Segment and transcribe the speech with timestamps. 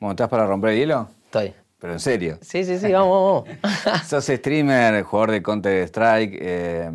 [0.00, 1.08] Bueno, ¿estás para romper el hielo?
[1.24, 1.54] Estoy.
[1.80, 2.38] Pero en serio.
[2.40, 4.04] Sí, sí, sí, vamos, vamos.
[4.06, 6.38] Sos streamer, jugador de Counter Strike.
[6.40, 6.90] eh,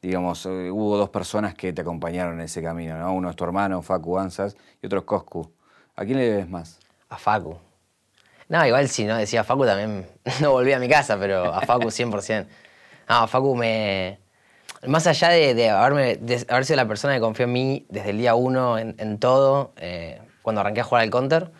[0.00, 3.14] digamos, eh, hubo dos personas que te acompañaron en ese camino, ¿no?
[3.14, 5.50] Uno es tu hermano, Facu Ansas, y otro es Coscu.
[5.96, 6.78] ¿A quién le debes más?
[7.08, 7.56] A Facu.
[8.48, 10.06] No, igual si no decía Facu también
[10.42, 12.46] no volví a mi casa, pero a Facu 100%.
[13.08, 14.18] No, Facu me...
[14.86, 18.10] Más allá de, de haberme, de haber sido la persona que confió en mí desde
[18.10, 21.50] el día uno en, en todo, eh, cuando arranqué a jugar al Counter,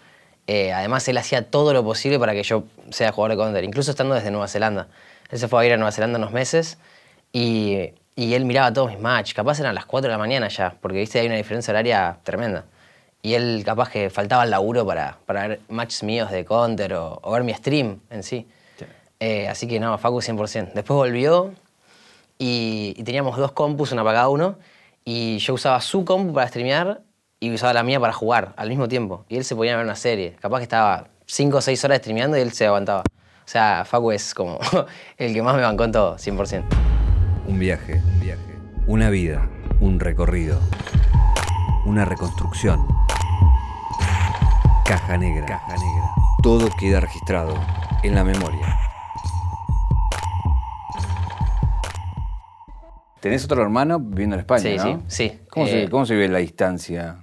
[0.47, 3.91] eh, además él hacía todo lo posible para que yo sea jugador de Counter, incluso
[3.91, 4.89] estando desde Nueva Zelanda.
[5.31, 6.79] Él se fue a ir a Nueva Zelanda unos meses
[7.33, 9.35] y, y él miraba todos mis matches.
[9.35, 12.65] Capaz eran las 4 de la mañana ya, porque viste hay una diferencia horaria tremenda.
[13.23, 17.21] Y él capaz que faltaba el laburo para, para ver matches míos de Counter o,
[17.23, 18.47] o ver mi stream en sí.
[19.21, 20.73] Eh, así que no, Facu 100%.
[20.75, 21.55] Después volvió
[22.39, 24.59] y, y teníamos dos compus, una para cada uno,
[25.07, 27.01] y yo usaba su compu para streamear
[27.47, 29.25] y usaba la mía para jugar al mismo tiempo.
[29.29, 30.37] Y él se ponía a ver una serie.
[30.41, 33.01] Capaz que estaba 5 o 6 horas streameando y él se aguantaba.
[33.01, 34.59] O sea, Facu es como
[35.19, 36.65] el que más me bancó en todo, 100%.
[37.47, 38.41] Un viaje, un viaje.
[38.87, 39.49] Una vida,
[39.81, 40.59] un recorrido.
[41.85, 42.87] Una reconstrucción.
[44.87, 45.47] Caja negra.
[45.47, 46.11] Caja negra.
[46.43, 47.55] Todo queda registrado
[48.03, 48.79] en la memoria.
[53.21, 54.85] ¿Tenés otro hermano viviendo en España, Sí, no?
[54.85, 55.41] sí, sí.
[55.51, 57.17] ¿Cómo, Eh, se, ¿Cómo se vive la distancia?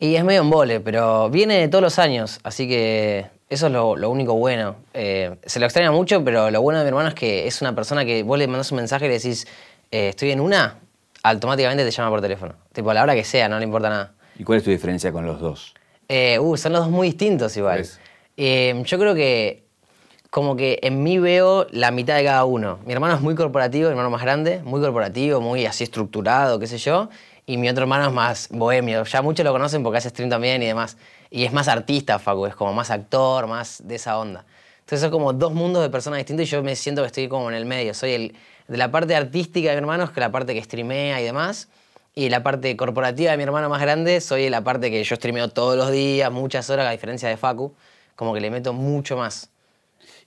[0.00, 4.10] Y es medio embole, pero viene todos los años, así que eso es lo, lo
[4.10, 4.76] único bueno.
[4.94, 7.74] Eh, se lo extraña mucho, pero lo bueno de mi hermano es que es una
[7.74, 9.46] persona que vos le mandás un mensaje y le decís,
[9.90, 10.78] eh, estoy en una,
[11.22, 12.54] automáticamente te llama por teléfono.
[12.72, 14.12] Tipo, a la hora que sea, no le importa nada.
[14.38, 15.74] ¿Y cuál es tu diferencia con los dos?
[16.08, 17.84] Eh, uh, son los dos muy distintos igual.
[18.36, 19.64] Eh, yo creo que
[20.30, 22.78] como que en mí veo la mitad de cada uno.
[22.86, 26.66] Mi hermano es muy corporativo, mi hermano más grande, muy corporativo, muy así estructurado, qué
[26.66, 27.08] sé yo.
[27.48, 29.04] Y mi otro hermano es más bohemio.
[29.04, 30.98] Ya muchos lo conocen porque hace stream también y demás.
[31.30, 34.44] Y es más artista, Facu, es como más actor, más de esa onda.
[34.80, 37.48] Entonces son como dos mundos de personas distintos y yo me siento que estoy como
[37.48, 37.94] en el medio.
[37.94, 38.36] Soy el
[38.68, 41.68] de la parte artística de mi hermano, es que la parte que streamea y demás.
[42.14, 45.48] Y la parte corporativa de mi hermano más grande, soy la parte que yo streameo
[45.48, 47.72] todos los días, muchas horas, a diferencia de Facu.
[48.14, 49.48] Como que le meto mucho más.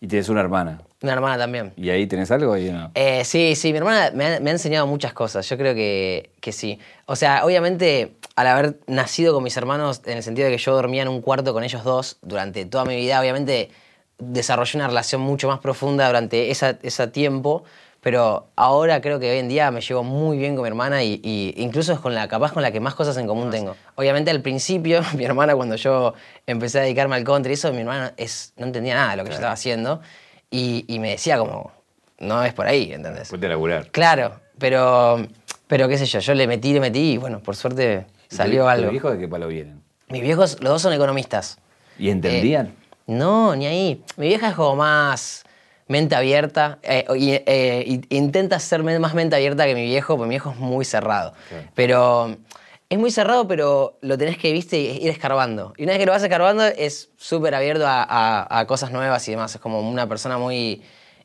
[0.03, 0.81] Y tienes una hermana.
[1.03, 1.73] Una hermana también.
[1.77, 2.91] ¿Y ahí tenés algo y no?
[2.95, 5.47] Eh, sí, sí, mi hermana me ha, me ha enseñado muchas cosas.
[5.47, 6.79] Yo creo que, que sí.
[7.05, 10.73] O sea, obviamente, al haber nacido con mis hermanos, en el sentido de que yo
[10.73, 13.69] dormía en un cuarto con ellos dos durante toda mi vida, obviamente
[14.17, 17.63] desarrollé una relación mucho más profunda durante esa- ese tiempo.
[18.01, 21.21] Pero ahora creo que hoy en día me llevo muy bien con mi hermana y,
[21.23, 23.75] y incluso es con la capaz con la que más cosas en común tengo.
[23.95, 26.15] Obviamente al principio, mi hermana cuando yo
[26.47, 29.29] empecé a dedicarme al country, eso mi hermana es, no entendía nada de lo que
[29.29, 30.01] yo estaba haciendo
[30.49, 31.71] y, y me decía como,
[32.19, 33.21] no es por ahí, ¿entendés?
[33.21, 33.91] Después de laburar.
[33.91, 35.25] Claro, pero,
[35.67, 38.67] pero qué sé yo, yo le metí, le metí y bueno, por suerte salió ¿Tu-
[38.69, 38.87] algo.
[38.87, 39.79] ¿Tus hijos de qué palo vienen?
[40.09, 41.59] Mis viejos, los dos son economistas.
[41.99, 42.65] ¿Y entendían?
[42.67, 42.71] Eh,
[43.07, 44.03] no, ni ahí.
[44.17, 45.43] Mi vieja es como más
[45.91, 46.79] mente abierta.
[46.83, 47.05] eh,
[47.45, 51.33] eh, intenta ser más mente abierta que mi viejo, porque mi viejo es muy cerrado.
[51.75, 52.35] Pero
[52.89, 55.73] es muy cerrado, pero lo tenés que, viste, ir escarbando.
[55.77, 59.27] Y una vez que lo vas escarbando, es súper abierto a, a- a cosas nuevas
[59.27, 59.53] y demás.
[59.55, 60.81] Es como una persona muy,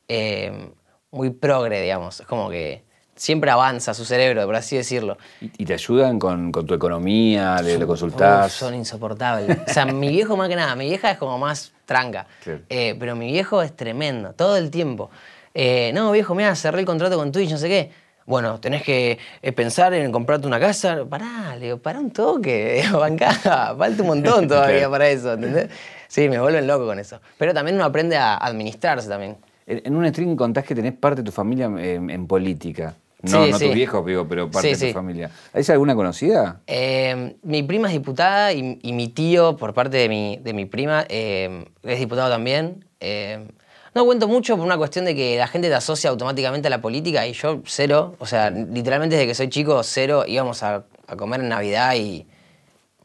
[0.09, 0.71] eh,
[1.11, 2.21] muy progre, digamos.
[2.21, 2.85] Es como que
[3.17, 5.17] siempre avanza su cerebro, por así decirlo.
[5.41, 7.57] ¿Y, te ayudan con, con tu economía?
[7.63, 8.47] ¿Le, le consultás?
[8.47, 9.59] Uf, son insoportables.
[9.69, 12.27] O sea, mi viejo más que nada, mi vieja es como más tranca.
[12.45, 12.61] Claro.
[12.69, 15.11] Eh, pero mi viejo es tremendo, todo el tiempo.
[15.55, 17.91] Eh, no, viejo, mira, cerré el contrato con Twitch, no sé qué.
[18.27, 21.05] Bueno, tenés que eh, pensar en comprarte una casa.
[21.09, 23.33] Pará, le digo, pará un toque, bancá,
[23.79, 24.91] falta un montón todavía Claro.
[24.91, 25.71] para eso, ¿entendés?
[26.09, 27.21] Sí, me vuelven loco con eso.
[27.39, 29.37] Pero también uno aprende a administrarse también.
[29.67, 32.95] En en un stream contás que tenés parte de tu familia en, en política.
[33.31, 33.69] No, Sí, no sí.
[33.69, 35.31] tu viejo, digo, pero parte Sí, de tu familia.
[35.53, 36.61] ¿Hay alguna conocida?
[36.67, 40.67] Eh, mi prima es diputada y, y mi tío, por parte de mi, de mi
[40.67, 42.85] prima, eh, es diputado también.
[43.01, 43.47] Eh,
[43.95, 46.81] no cuento mucho por una cuestión de que la gente te asocia automáticamente a la
[46.81, 48.15] política y yo cero.
[48.19, 50.25] O sea, literalmente desde que soy chico, cero.
[50.27, 52.27] Íbamos a, a comer en Navidad y,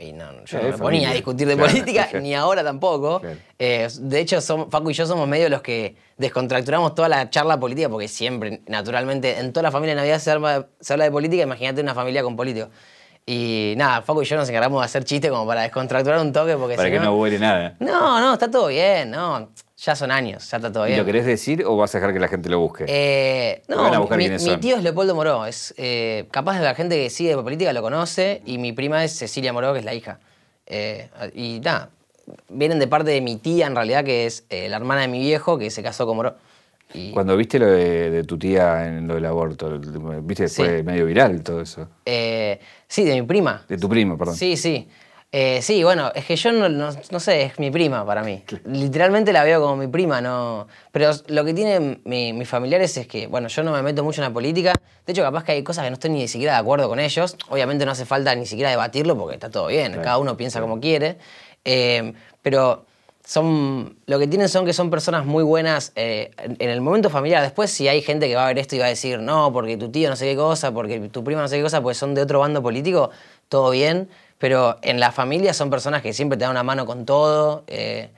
[0.01, 3.19] y no, yo no me ponía a discutir de Claro, política, ni ahora tampoco.
[3.22, 3.38] Claro.
[3.59, 7.59] Eh, de hecho, som- Facu y yo somos medio los que descontracturamos toda la charla
[7.59, 11.12] política porque siempre, naturalmente, en toda la familia de Navidad se, arma- se habla de
[11.12, 11.44] política.
[11.44, 12.69] Imagínate una familia con políticos.
[13.25, 16.57] Y nada, Facu y yo nos encargamos de hacer chistes como para descontracturar un toque
[16.57, 17.75] porque Para si que no huele nada.
[17.80, 19.50] No, no, está todo bien, no.
[19.83, 21.00] Ya son años, ya está todo ¿Y bien.
[21.00, 22.86] lo querés decir o vas a dejar que la gente lo busque?
[22.88, 24.60] Eh, Lo van a no, buscar mi, quiénes mi son.
[24.60, 27.81] tío es Leopoldo Moró, es eh, capaz de la gente que sigue de política lo
[27.81, 30.19] conoce y mi prima es Cecilia Moró, que es la hija.
[30.68, 31.89] Eh, y nada,
[32.50, 35.19] vienen de parte de mi tía en realidad, que es eh, la hermana de mi
[35.19, 36.36] viejo, que se casó con Moró.
[36.94, 39.80] Y, Cuando viste lo de, de tu tía en lo del aborto,
[40.22, 40.62] viste, Sí.
[40.62, 41.88] fue medio viral todo eso.
[42.06, 43.66] eh, sí, de mi prima.
[43.68, 44.36] De tu primo, perdón.
[44.36, 44.88] Sí, sí.
[45.33, 48.44] Eh, sí, bueno, es que yo no, no- no sé, es mi prima para mí.
[48.66, 50.68] Literalmente la veo como mi prima, no.
[50.92, 54.22] Pero lo que tienen mi- mis familiares es que, bueno, yo no me meto mucho
[54.22, 54.74] en la política.
[55.06, 57.38] De hecho, capaz que hay cosas que no estoy ni siquiera de acuerdo con ellos.
[57.50, 59.88] Obviamente no hace falta ni siquiera debatirlo porque está todo bien.
[59.94, 61.18] Claro, Cada uno piensa como quiere.
[61.63, 62.12] Eh,
[62.42, 62.86] pero
[63.24, 63.95] son.
[64.07, 67.42] Lo que tienen son que son personas muy buenas eh, en, en el momento familiar.
[67.42, 69.77] Después, si hay gente que va a ver esto y va a decir, no, porque
[69.77, 72.16] tu tío no sé qué cosa, porque tu prima no sé qué cosa, pues son
[72.16, 73.12] de otro bando político,
[73.48, 74.10] todo bien.
[74.41, 77.63] Pero en la familia son personas que siempre te dan una mano con todo.
[77.67, 78.09] eh,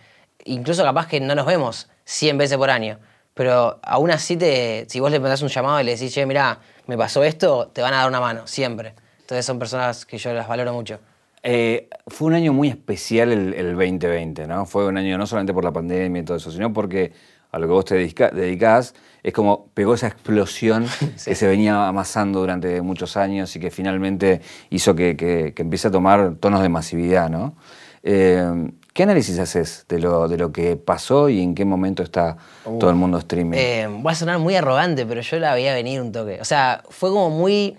[0.46, 2.98] incluso capaz que no nos vemos 100 veces por año.
[3.34, 6.60] Pero aún así, te, si vos le mandás un llamado y le decís, che, mirá,
[6.88, 8.94] me pasó esto, te van a dar una mano, siempre.
[9.20, 11.00] Entonces son personas que yo las valoro mucho.
[11.42, 14.66] Eh, fue un año muy especial el, el 2020, ¿no?
[14.66, 17.12] Fue un año no solamente por la pandemia y todo eso, sino porque
[17.54, 20.86] a lo que vos te dedicás es como pegó esa explosión
[21.26, 25.88] que se venía amasando durante muchos años y que finalmente hizo que, que- que empiece
[25.88, 27.56] a tomar tonos de masividad, ¿no?
[28.04, 32.38] Eh, ¿Qué análisis haces de lo, de lo que pasó y en qué momento está
[32.80, 33.58] todo el mundo streaming?
[33.58, 36.40] Eh, voy a sonar muy arrogante, pero yo la veía venir un toque.
[36.42, 37.76] O sea, fue como muy.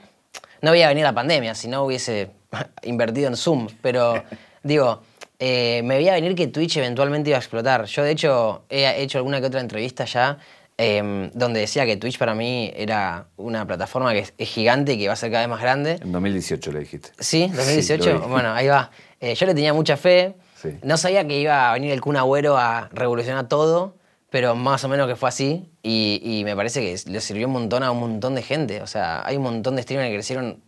[0.63, 2.31] No veía venir la pandemia, si no hubiese
[2.83, 3.69] invertido en Zoom.
[3.83, 4.25] Pero,
[4.65, 5.03] digo,
[5.39, 7.85] eh, me veía venir que Twitch eventualmente iba a explotar.
[7.87, 10.39] Yo, de hecho, he hecho alguna que otra entrevista ya
[10.79, 14.99] eh, donde decía que Twitch para mí era una plataforma que es, es gigante y
[14.99, 15.99] que va a ser cada vez más grande.
[16.03, 17.11] en 2018 le dijiste.
[17.19, 18.13] Sí, Sí, 2018.
[18.15, 18.27] lo vi.
[18.29, 18.91] bueno, ahí va.
[19.21, 20.35] Eh, yo le tenía mucha fe.
[20.61, 20.71] Sí.
[20.83, 23.95] No sabía que iba a venir el Kun Agüero a revolucionar todo,
[24.31, 25.69] pero más o menos que fue así.
[25.83, 28.83] Y, y me parece que le sirvió un montón a un montón de gente.
[28.83, 30.63] O sea, hay un montón de streamers que crecieron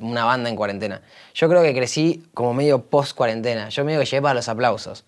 [0.00, 1.02] una banda en cuarentena.
[1.34, 3.68] Yo creo que crecí como medio post-cuarentena.
[3.68, 5.04] Yo medio que llegué para los aplausos.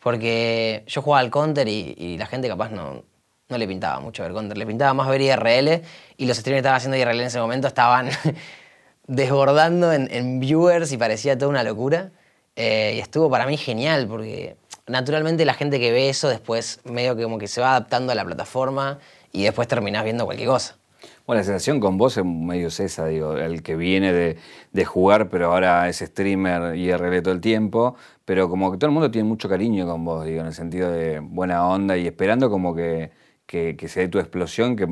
[0.00, 3.04] Porque yo jugaba al counter y, y la gente capaz no,
[3.48, 4.56] no le pintaba mucho ver counter.
[4.56, 5.82] Le pintaba más ver IRL
[6.16, 8.10] y los streamers que estaban haciendo IRL en ese momento estaban
[9.06, 12.10] desbordando en, en viewers y parecía toda una locura.
[12.56, 14.56] Eh, y estuvo para mí genial porque
[14.86, 18.14] naturalmente la gente que ve eso después medio que como que se va adaptando a
[18.14, 19.00] la plataforma
[19.32, 20.76] y después terminás viendo cualquier cosa.
[21.26, 24.36] Bueno, la sensación con vos es medio es esa, digo, el que viene de,
[24.72, 28.92] de jugar, pero ahora es streamer IRL todo el tiempo, pero como que todo el
[28.92, 32.50] mundo tiene mucho cariño con vos, digo, en el sentido de buena onda y esperando
[32.50, 33.10] como que,
[33.46, 34.86] que, que se dé tu explosión, que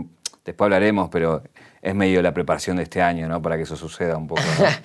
[0.45, 1.43] después hablaremos, pero
[1.83, 3.43] es medio la preparación de este año, ¿no?
[3.43, 4.43] Para que eso suceda un poco.
[4.59, 4.67] ¿no?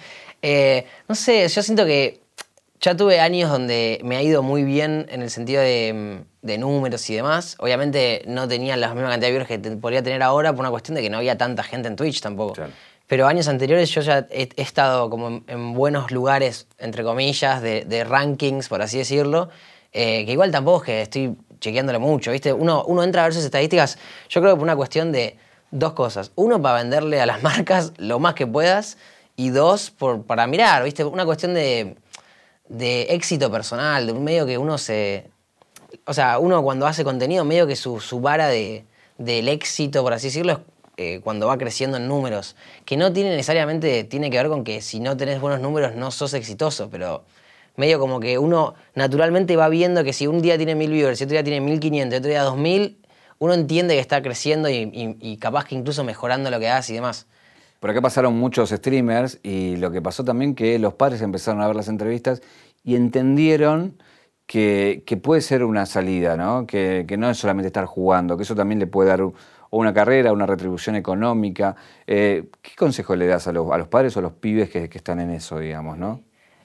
[0.44, 2.21] Eh, no sé, yo siento que
[2.81, 5.94] ya tuve años donde me ha ido muy bien en el sentido de,
[6.44, 7.56] mm, de números y demás.
[7.59, 10.69] Obviamente no tenía la misma cantidad de viewers que te- podría tener ahora por una
[10.69, 12.53] cuestión de que no había tanta gente en Twitch tampoco.
[12.53, 12.71] Claro.
[13.07, 17.62] Pero años anteriores yo ya he, he estado como en, en buenos lugares, entre comillas,
[17.62, 19.50] de, de rankings, por así decirlo,
[19.94, 22.51] eh, que igual tampoco es que estoy chequeándolo mucho, ¿viste?
[22.53, 23.97] Uno, uno entra a ver sus estadísticas,
[24.30, 25.38] yo creo que por una cuestión de
[25.71, 26.31] dos cosas.
[26.35, 28.97] Uno, para venderle a las marcas lo más que puedas,
[29.39, 31.03] y dos, por, para mirar, ¿viste?
[31.06, 31.95] Una cuestión de,
[32.69, 35.30] de éxito personal, de un medio que uno se...
[36.06, 38.86] O sea, uno cuando hace contenido, medio que su, su vara de,
[39.18, 40.60] del éxito, por así decirlo, es
[40.98, 42.56] eh, cuando va creciendo en números.
[42.86, 46.12] Que no tiene necesariamente, tiene que ver con que si no tenés buenos números no
[46.12, 47.24] sos exitoso, pero
[47.75, 51.25] medio como que uno naturalmente va viendo que si un día tiene mil viewers, y
[51.25, 52.98] otro día tiene 1500, y otro día 2000,
[53.40, 57.28] uno entiende que está creciendo y capaz que incluso mejorando lo que hace y demás.
[57.79, 61.68] Por acá pasaron muchos streamers y lo que pasó también que los padres empezaron a
[61.68, 62.41] ver las entrevistas
[62.83, 64.01] y entendieron
[64.47, 66.65] que, puede ser una salida, ¿no?
[66.65, 69.21] Que, no es solamente estar jugando, que eso también le puede dar
[69.69, 71.75] una carrera, una retribución económica.
[72.07, 75.19] Eh, ¿Qué consejo le das a los, padres o a los pibes que, que están
[75.19, 76.21] en eso, digamos, no?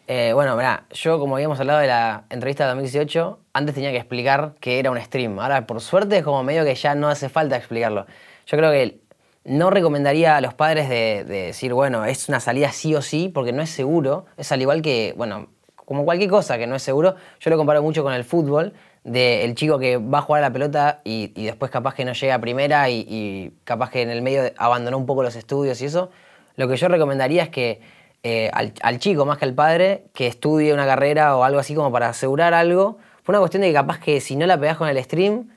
[0.08, 3.98] Eh, bueno, mirá, yo como habíamos hablado de la entrevista de 2018, antes tenía que
[3.98, 5.38] explicar que era un stream.
[5.38, 8.06] Ahora, por suerte, es como medio que ya no hace falta explicarlo.
[8.46, 9.00] Yo creo que
[9.44, 13.30] no recomendaría a los padres de, de decir, bueno, es una salida sí o sí,
[13.32, 14.26] porque no es seguro.
[14.36, 15.48] Es al igual que, bueno,
[15.84, 17.16] como cualquier cosa que no es seguro.
[17.40, 18.72] Yo lo comparo mucho con el fútbol,
[19.04, 22.12] del chico que va a jugar a la pelota y, y después capaz que no
[22.12, 25.86] llega a primera y, capaz que en el medio abandonó un poco los estudios y
[25.86, 26.10] eso.
[26.56, 27.80] Lo que yo recomendaría es que
[28.22, 31.74] eh, al, al chico más que al padre que estudie una carrera o algo así
[31.74, 32.98] como para asegurar algo.
[33.24, 35.50] Por una cuestión de que capaz que si no la pegás con el stream,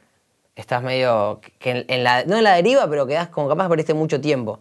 [0.55, 1.41] estás medio.
[1.59, 4.59] que en, en la, no en la deriva, pero quedás como capaz perdiste mucho tiempo.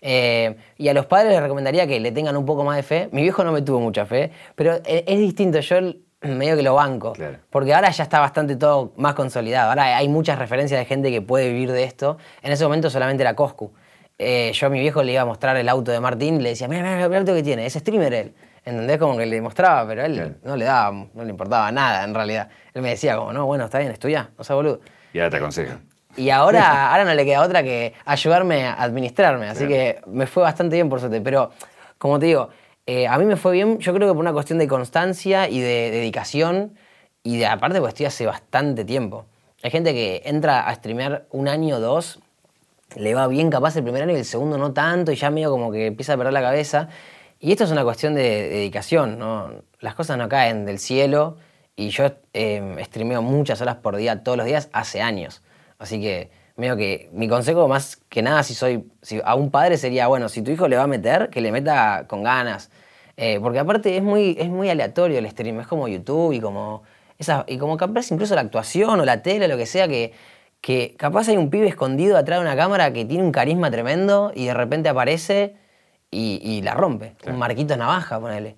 [0.00, 3.08] Eh, y a los padres les recomendaría que le tengan un poco más de fe.
[3.12, 5.60] Mi viejo no me tuvo mucha fe, pero es, es distinto.
[5.60, 5.76] Yo
[6.22, 7.12] medio que lo banco.
[7.12, 7.38] Claro.
[7.50, 9.70] Porque ahora ya está bastante todo más consolidado.
[9.70, 12.18] Ahora hay muchas referencias de gente que puede vivir de esto.
[12.42, 13.72] En ese momento solamente era Coscu.
[14.18, 16.50] Eh, yo a mi viejo le iba a mostrar el auto de Martín y le
[16.50, 18.34] decía, mira, mira, mira el auto que tiene, es streamer él.
[18.64, 18.98] ¿Entendés?
[18.98, 20.34] Como que le mostraba, pero él Claro.
[20.44, 22.48] no le daba, no le importaba nada en realidad.
[22.74, 24.80] Él me decía como, no, bueno, está bien, estudia, no sea boludo.
[25.12, 25.74] Y ahora te aconsejo.
[26.16, 30.42] Y ahora, ahora no le queda otra que ayudarme a administrarme, así que me fue
[30.42, 31.20] bastante bien por suerte.
[31.20, 31.50] Pero,
[31.98, 32.50] como te digo,
[32.84, 35.60] Eh, a mí me fue bien, yo creo que por una cuestión de constancia y
[35.60, 36.74] de dedicación
[37.22, 39.24] y de aparte porque estoy hace bastante tiempo.
[39.62, 42.18] Hay gente que entra a streamear un año o dos,
[42.96, 45.52] le va bien capaz el primer año y el segundo no tanto y ya medio
[45.52, 46.88] como que empieza a perder la cabeza.
[47.38, 49.52] Y esto es una cuestión de dedicación, ¿no?
[49.78, 51.36] Las cosas no caen del cielo
[51.76, 55.42] y yo eh, streameo muchas horas por día todos los días hace años.
[55.78, 59.78] Así que medio que mi consejo más que nada si soy si a un padre
[59.78, 62.70] sería bueno si tu hijo le va a meter que le meta con ganas.
[63.16, 66.82] Eh, porque aparte es muy es muy aleatorio el stream es como YouTube y como
[67.18, 70.12] esa, y como capaz incluso la actuación o la tele lo que sea que
[70.60, 74.32] que capaz hay un pibe escondido atrás de una cámara que tiene un carisma tremendo
[74.34, 75.56] y de repente aparece
[76.14, 77.16] y, la rompe.
[77.26, 78.56] Un Marquito Navaja ponele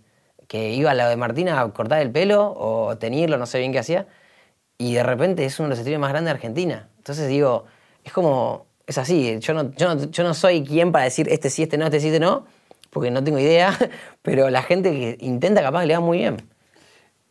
[0.54, 3.72] que iba a la de Martina a cortar el pelo o teñirlo no sé bien
[3.72, 4.06] qué hacía
[4.78, 7.64] y de repente es uno de los streamers más grandes de Argentina entonces digo
[8.04, 11.50] es como, es así, yo no, yo no, yo no soy quien para decir este
[11.50, 12.46] sí, este no, este sí, este no,
[12.90, 13.76] porque no tengo idea,
[14.22, 16.36] pero la gente que intenta capaz le va muy bien.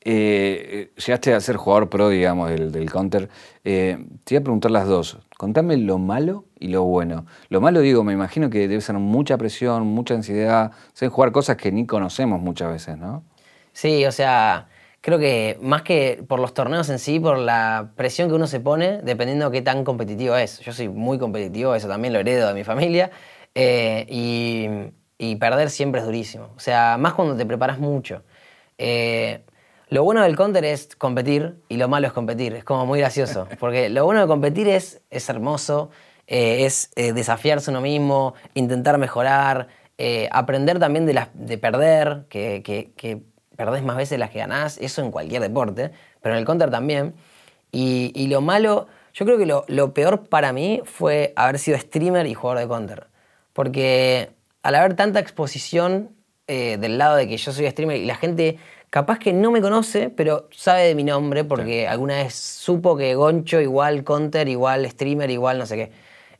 [0.06, 3.30] Eh, llegaste a ser jugador pro, digamos, del, del counter.
[3.64, 5.18] Eh, te iba a preguntar las dos.
[5.44, 7.26] Contame lo malo y lo bueno.
[7.50, 11.58] Lo malo, digo, me imagino que debe ser mucha presión, mucha ansiedad, ser jugar cosas
[11.58, 13.26] que ni conocemos muchas veces, ¿no?
[13.74, 14.70] Sí, o sea,
[15.02, 18.62] creo que más que por los torneos en sí, por la presión que uno se
[18.62, 20.62] pone, dependiendo de qué tan competitivo es.
[20.62, 23.12] Yo soy muy competitivo, eso también lo heredo de mi familia,
[23.54, 26.54] eh, y, perder siempre es durísimo.
[26.56, 28.24] O sea, más cuando te preparas mucho.
[28.78, 29.44] Eh,
[29.94, 32.54] lo bueno del counter es competir y lo malo es competir.
[32.56, 33.48] Es como muy gracioso.
[33.60, 35.90] Porque lo bueno de competir es, es hermoso,
[36.28, 39.68] eh, es desafiarse uno mismo, intentar mejorar,
[40.32, 43.22] aprender también de, de perder, que, que
[43.56, 47.14] perdés más veces las que ganás, eso en cualquier deporte, pero en el counter también.
[47.72, 52.34] Y, lo malo, yo creo que lo, peor para mí fue haber sido streamer y
[52.34, 53.08] jugador de counter.
[53.54, 54.32] Porque
[54.62, 56.12] al haber tanta exposición
[56.48, 58.58] eh, del lado de que yo soy streamer y la gente
[58.94, 63.16] capaz que no me conoce, pero sabe de mi nombre porque alguna vez supo que
[63.16, 65.92] Goncho igual counter, igual streamer, igual no sé qué.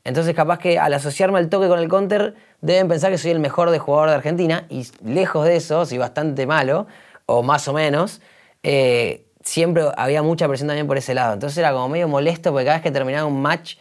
[0.04, 3.40] Entonces capaz que al asociarme al toque con el counter deben pensar que soy el
[3.40, 6.86] mejor de jugador de Argentina y lejos de eso, soy bastante malo,
[7.26, 8.20] o más o menos,
[8.62, 11.34] eh, siempre había mucha presión también por ese lado.
[11.34, 13.78] Entonces era como medio molesto porque cada vez que terminaba un match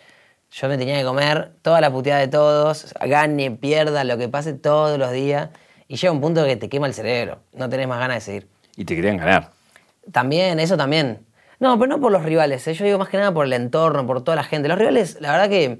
[0.49, 4.53] yo me tenía que comer toda la puteada de todos, gane, pierda, lo que pase
[4.53, 5.49] todos los días.
[5.87, 8.62] Y llega un punto que te quema el cerebro, no tenés más ganas de seguir.
[8.75, 9.51] Y te querían ganar.
[10.11, 11.25] También, eso también.
[11.59, 12.73] No, pero no por los rivales, ¿eh?
[12.73, 14.67] yo digo más que nada por el entorno, por toda la gente.
[14.67, 15.79] Los rivales, la verdad que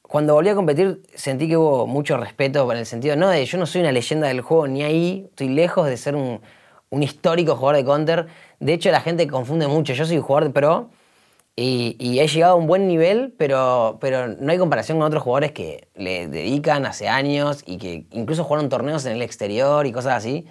[0.00, 3.58] cuando volví a competir sentí que hubo mucho respeto en el sentido, no de yo
[3.58, 6.40] no soy una leyenda del juego ni ahí, estoy lejos de ser un,
[6.90, 8.26] un histórico jugador de counter.
[8.60, 9.92] De hecho, la gente confunde mucho.
[9.92, 10.90] Yo soy un jugador de pro
[11.60, 15.52] y, he llegado a un buen nivel, pero, pero no hay comparación con otros jugadores
[15.52, 20.14] que le dedican hace años y que incluso jugaron torneos en el exterior y cosas
[20.14, 20.46] así,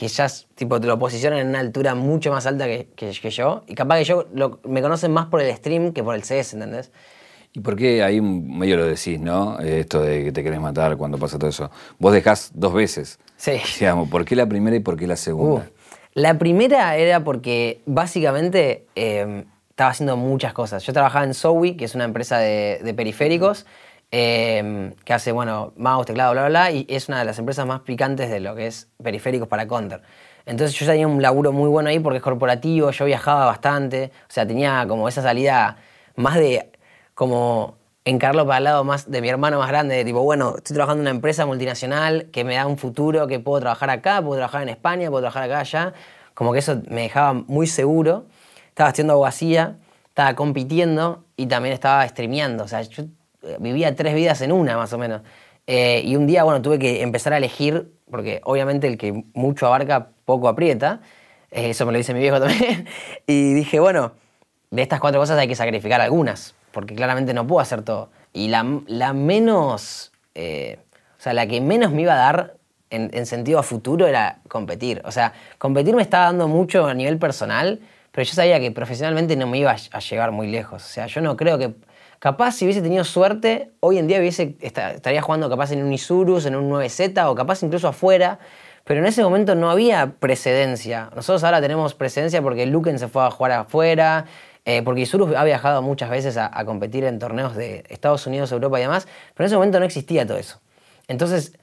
[0.00, 3.64] que ya tipo, te lo posicionan en una altura mucho más alta que, que, yo.
[3.66, 4.24] Y capaz que yo
[4.64, 6.90] me conocen más por el stream que por el CS, ¿entendés?
[7.52, 9.58] ¿Y por qué ahí medio lo decís, no?
[9.58, 11.70] Esto de que te querés matar cuando pasa todo eso.
[11.98, 13.18] Vos dejás dos veces.
[13.36, 13.60] Sí.
[13.78, 15.66] Digamos, ¿por qué la primera y por qué la segunda?
[15.66, 20.82] Uh, la primera era porque básicamente em, estaba haciendo muchas cosas.
[20.82, 23.66] Yo trabajaba en Zowie, que es una empresa de, periféricos,
[24.10, 27.66] em, que hace, bueno, mouse, teclado, bla, bla, bla, y es una de las empresas
[27.66, 30.02] más picantes de lo que es periféricos para Counter.
[30.46, 34.32] Entonces yo tenía un laburo muy bueno ahí porque es corporativo, yo viajaba bastante, o
[34.32, 35.76] sea, tenía como esa salida
[36.16, 36.70] más de
[37.14, 40.74] como encarlo para el lado más de mi hermano más grande, de tipo, bueno, estoy
[40.74, 44.36] trabajando en una empresa multinacional que me da un futuro, que puedo trabajar acá, puedo
[44.36, 45.92] trabajar en España, puedo trabajar acá, allá.
[46.34, 48.24] Como que eso me dejaba muy seguro.
[48.68, 49.76] Estaba haciendo abogacía,
[50.08, 52.64] estaba compitiendo y también estaba streameando.
[52.64, 53.08] O sea, yo eh,
[53.58, 55.22] vivía tres vidas en una, más o menos.
[55.66, 59.66] Eh, y un día, bueno, tuve que empezar a elegir, porque obviamente el que mucho
[59.66, 61.00] abarca, poco aprieta.
[61.50, 62.86] Eh, eso me lo dice mi viejo también.
[63.26, 64.12] y dije, bueno,
[64.70, 68.10] de estas cuatro cosas hay que sacrificar algunas porque claramente no puedo hacer todo.
[68.32, 68.62] Y la,
[69.12, 70.78] menos, eh,
[71.18, 72.56] o sea, la que menos me iba a dar
[72.90, 75.02] en, sentido a futuro era competir.
[75.04, 77.80] O sea, competir me estaba dando mucho a nivel personal,
[78.12, 80.84] pero yo sabía que profesionalmente no me iba a, llegar muy lejos.
[80.84, 81.74] O sea, yo no creo que...
[82.20, 86.44] Capaz si hubiese tenido suerte, hoy en día hubiese, estaría jugando capaz en un Isurus,
[86.44, 88.38] en un 9Z o capaz incluso afuera,
[88.84, 91.08] pero en ese momento no había precedencia.
[91.16, 94.26] Nosotros ahora tenemos precedencia porque Luken se fue a jugar afuera,
[94.66, 98.78] eh, porque Isurus ha viajado muchas veces a, competir en torneos de Estados Unidos, Europa
[98.78, 100.60] y demás, pero en ese momento no existía todo eso.
[101.08, 101.58] Entonces,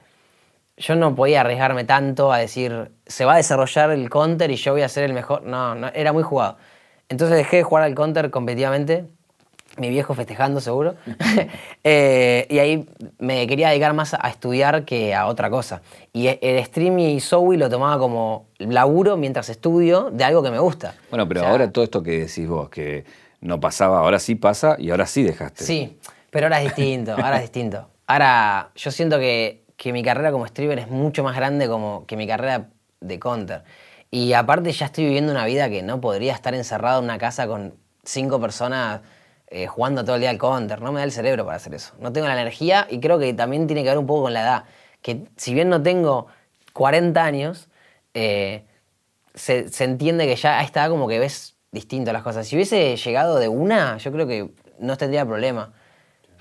[0.76, 4.72] yo no podía arriesgarme tanto a decir, se va a desarrollar el counter y yo
[4.72, 5.44] voy a ser el mejor.
[5.44, 6.58] No, no era muy jugado.
[7.08, 9.06] Entonces dejé de jugar al counter competitivamente
[9.78, 10.96] mi viejo festejando seguro.
[11.84, 15.80] Eh, y ahí me quería dedicar más a estudiar que a otra cosa.
[16.12, 20.50] Y e, el stream y Zoe lo tomaba como laburo mientras estudio de algo que
[20.50, 20.94] me gusta.
[21.08, 23.04] Bueno, pero ahora todo esto que decís vos, que
[23.40, 25.64] no pasaba, ahora sí pasa y ahora sí dejaste.
[25.64, 25.98] Sí,
[26.30, 27.88] pero ahora es distinto, ahora es distinto.
[28.06, 32.16] Ahora yo siento que, que mi carrera como streamer es mucho más grande como que
[32.16, 32.68] mi carrera
[33.00, 33.62] de counter.
[34.10, 37.46] Y aparte ya estoy viviendo una vida que no podría estar encerrado en una casa
[37.46, 39.00] con cinco personas
[39.50, 40.80] eh, jugando todo el día al counter.
[40.82, 41.94] No me da el cerebro para hacer eso.
[41.98, 44.42] No tengo la energía y creo que también tiene que ver un poco con la
[44.42, 44.64] edad.
[45.02, 46.26] Que si bien no tengo
[46.74, 47.68] 40 años,
[48.14, 48.64] eh,
[49.34, 52.46] se, entiende que ya edad como que ves distinto las cosas.
[52.46, 55.72] Si hubiese llegado de una, yo creo que no tendría problema.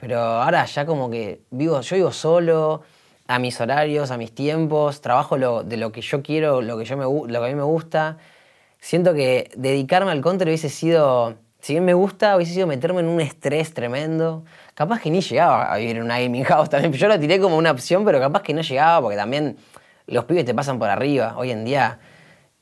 [0.01, 2.83] Pero ahora ya como que vivo, yo vivo solo,
[3.27, 6.97] a mis horarios, a mis tiempos, trabajo de lo que yo quiero, lo que, yo
[6.97, 8.17] me, lo que a mí me gusta.
[8.79, 11.35] Siento que dedicarme al counter hubiese sido
[11.67, 14.45] si bien me gusta, hubiese sido meterme en un estrés tremendo.
[14.74, 16.93] Capaz que ni llegaba a vivir en una gaming house también.
[16.93, 19.57] Yo lo tiré como una opción, pero capaz que no llegaba porque también
[20.05, 21.36] los pibes te pasan por arriba.
[21.38, 22.00] Hoy en día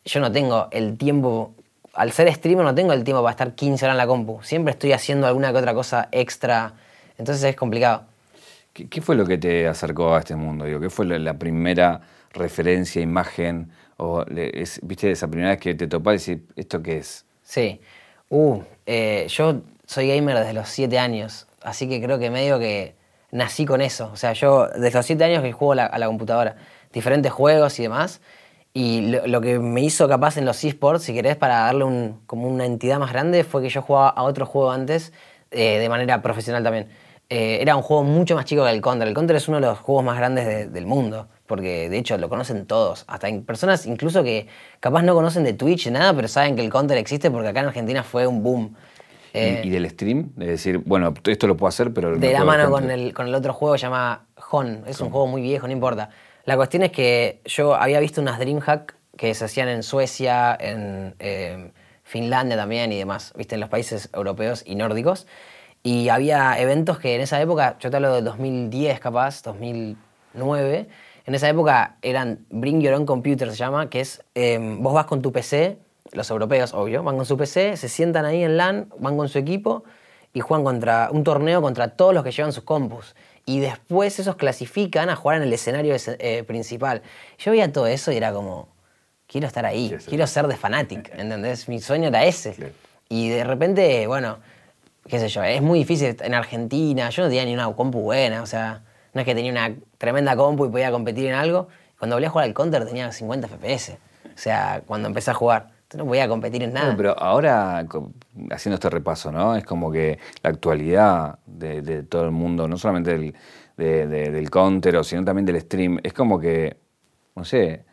[0.06, 1.54] yo no tengo el tiempo,
[1.94, 4.42] al ser streamer no tengo el tiempo para estar 15 horas en la compu.
[4.42, 6.74] Siempre estoy haciendo alguna que otra cosa extra.
[7.20, 8.06] Entonces es complicado.
[8.74, 10.66] ¿Qué, fue lo que te acercó a este mundo?
[10.82, 12.02] ¿Qué fue la, primera
[12.34, 13.70] referencia, imagen?
[13.98, 14.26] O,
[14.82, 17.24] ¿Viste esa primera vez que te topás y decís, ¿esto qué es?
[17.44, 17.80] Sí.
[18.30, 22.96] Uh, eh, yo soy gamer desde los 7 años, así que creo que medio que
[23.32, 24.10] nací con eso.
[24.14, 26.56] O sea, yo desde los 7 años que juego a la computadora,
[26.94, 28.22] diferentes juegos y demás.
[28.74, 32.66] Y lo, que me hizo capaz en los esports, si querés, para darle como una
[32.66, 35.14] entidad más grande, fue que yo jugaba a otro juego antes
[35.52, 36.90] eh, de manera profesional también.
[37.30, 39.08] Eh, era un juego mucho más chico que el Counter.
[39.08, 42.30] El Counter es uno de los juegos más grandes del mundo, porque de hecho lo
[42.30, 43.06] conocen todos.
[43.08, 44.48] Hasta personas incluso que
[44.80, 47.68] capaz no conocen de Twitch nada, pero saben que el Counter existe porque acá en
[47.68, 48.76] Argentina fue un boom.
[49.34, 50.32] ¿Y, eh, del stream?
[50.36, 52.16] De decir, bueno, esto lo puedo hacer, pero...
[52.18, 54.84] De la mano con el, con el otro juego, se llama Hon.
[54.88, 56.10] Es un juego muy viejo, no importa.
[56.46, 61.16] La cuestión es que yo había visto unas DreamHack que se hacían en Suecia, en
[61.20, 61.72] eh,
[62.04, 65.28] Finlandia también y demás, viste, en los países europeos y nórdicos.
[65.84, 70.88] Y había eventos que en esa época, yo te hablo de 2010 capaz, 2009,
[71.26, 75.06] en esa época eran Bring Your Own Computer, se llama, que es em, vos vas
[75.06, 75.78] con tu PC,
[76.12, 79.40] los europeos, obvio, van con su PC, se sientan ahí en LAN, van con su
[79.40, 79.84] equipo
[80.34, 83.16] y juegan contra un torneo contra todos los que llevan sus compus.
[83.46, 87.02] Y después esos clasifican a jugar en el escenario eh, principal.
[87.38, 88.68] Yo veía todo eso y era como,
[89.28, 91.68] quiero estar ahí, quiero ser de Fanatic, ¿entendés?
[91.68, 92.74] Mi sueño era ese.
[93.10, 94.40] Y de repente, bueno,
[95.08, 98.42] qué sé yo, es muy difícil en Argentina, yo no tenía ni una compu buena,
[98.42, 98.84] o sea,
[99.16, 101.70] no es que tenía una tremenda compu y podía competir en algo.
[101.98, 105.74] Cuando volví a jugar al Counter tenía 50 FPS, o sea, cuando empecé a jugar.
[105.96, 106.94] No podía competir en nada.
[106.98, 107.78] pero ahora,
[108.52, 109.56] haciendo este repaso, ¿no?
[109.56, 113.34] Es como que la actualidad de, todo el mundo, no solamente
[113.78, 116.76] del, del Counter, sino también del stream, es como que,
[117.36, 117.86] no sé,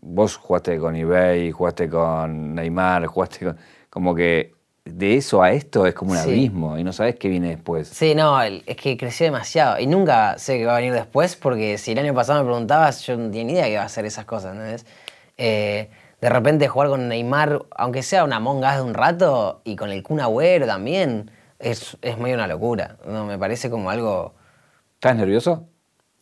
[0.00, 3.56] vos jugaste con eBay, jugaste con Neymar, jugaste con...
[3.90, 4.54] Como que
[4.86, 7.88] de eso a esto es como un abismo y no sabes qué viene después.
[7.88, 11.76] Sí, no, es que creció demasiado y nunca sé qué va a venir después porque
[11.76, 14.04] si el año pasado me preguntabas, yo no tenía ni idea que iba a hacer
[14.04, 14.62] esas cosas, ¿no
[15.38, 19.90] eh, de repente jugar con Neymar, aunque sea una monga de un rato, y con
[19.90, 22.96] el Kun Agüero también, es, es medio una locura.
[23.06, 23.26] ¿no?
[23.26, 24.34] Me parece como algo...
[24.94, 25.68] ¿Estás nervioso?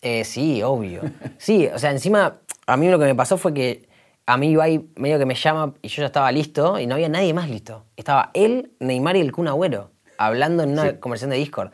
[0.02, 1.02] Eh, sí, obvio.
[1.38, 3.88] Sí, o sea, encima, a mí lo que me pasó fue que
[4.26, 7.08] a mí Ibai medio que me llama y yo ya estaba listo y no había
[7.08, 7.84] nadie más listo.
[7.96, 11.70] Estaba él, Neymar y el Kun Agüero hablando en una conversación de Discord.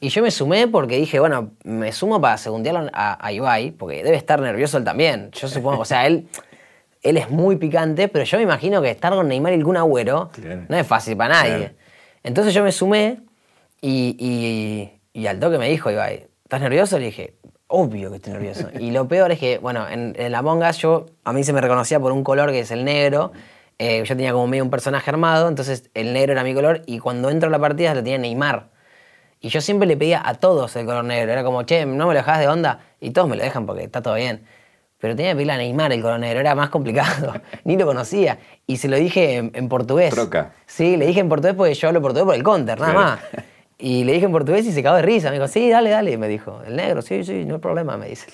[0.00, 4.02] Y yo me sumé porque dije, bueno, me sumo para segundearlo a, a, Ibai, porque
[4.02, 5.30] debe estar nervioso él también.
[5.32, 6.26] Yo supongo, o sea, él,
[7.02, 9.76] él es muy picante, pero yo me imagino que estar con Neymar y el Kun
[9.76, 10.30] Agüero
[10.68, 11.76] no es fácil para nadie.
[12.24, 13.20] Entonces yo me sumé
[13.80, 16.98] y, y, y al toque me dijo Ibai, ¿estás nervioso?
[16.98, 17.36] Le dije,
[17.72, 18.68] obvio que estoy nervioso.
[18.78, 21.60] Y lo peor es que, bueno, en, en la Mongas yo, a mí se me
[21.60, 23.32] reconocía por un color que es el negro.
[23.78, 26.98] Eh, yo tenía como medio un personaje armado, entonces el negro era mi color y
[26.98, 28.68] cuando entro a la partida lo tenía Neymar.
[29.40, 31.32] Y yo siempre le pedía a todos el color negro.
[31.32, 32.80] Era como, che, no me lo dejás de onda.
[33.00, 34.44] Y todos me lo dejan porque está todo bien.
[34.98, 37.32] Pero tenía que pedirle a Neymar el color negro, era más complicado.
[37.64, 38.38] Ni lo conocía.
[38.68, 40.14] Y se lo dije en, portugués.
[40.14, 40.52] Troca.
[40.66, 43.20] Sí, le dije en portugués porque yo hablo portugués por el counter, nada más.
[43.84, 45.28] Y le dije en portugués y se cagó de risa.
[45.30, 46.16] Me dijo, sí, dale, dale.
[46.16, 48.30] Me dijo, el negro, sí, sí, no hay problema, me dice.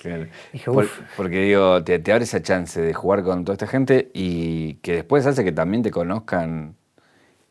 [0.53, 0.71] Dije,
[1.17, 5.25] porque digo, te, abre esa chance de jugar con toda esta gente y que después
[5.25, 6.75] hace que también te conozcan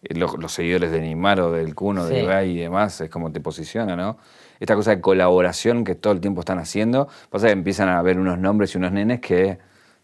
[0.05, 3.01] eh, los, seguidores de Neymar o del Cuno, de Ibai y demás.
[3.01, 4.17] Es como te posiciona, ¿no?
[4.61, 7.09] Esta cosa de colaboración que todo el tiempo están haciendo.
[7.31, 9.59] Pasa que empiezan a ver unos nombres y unos nenes que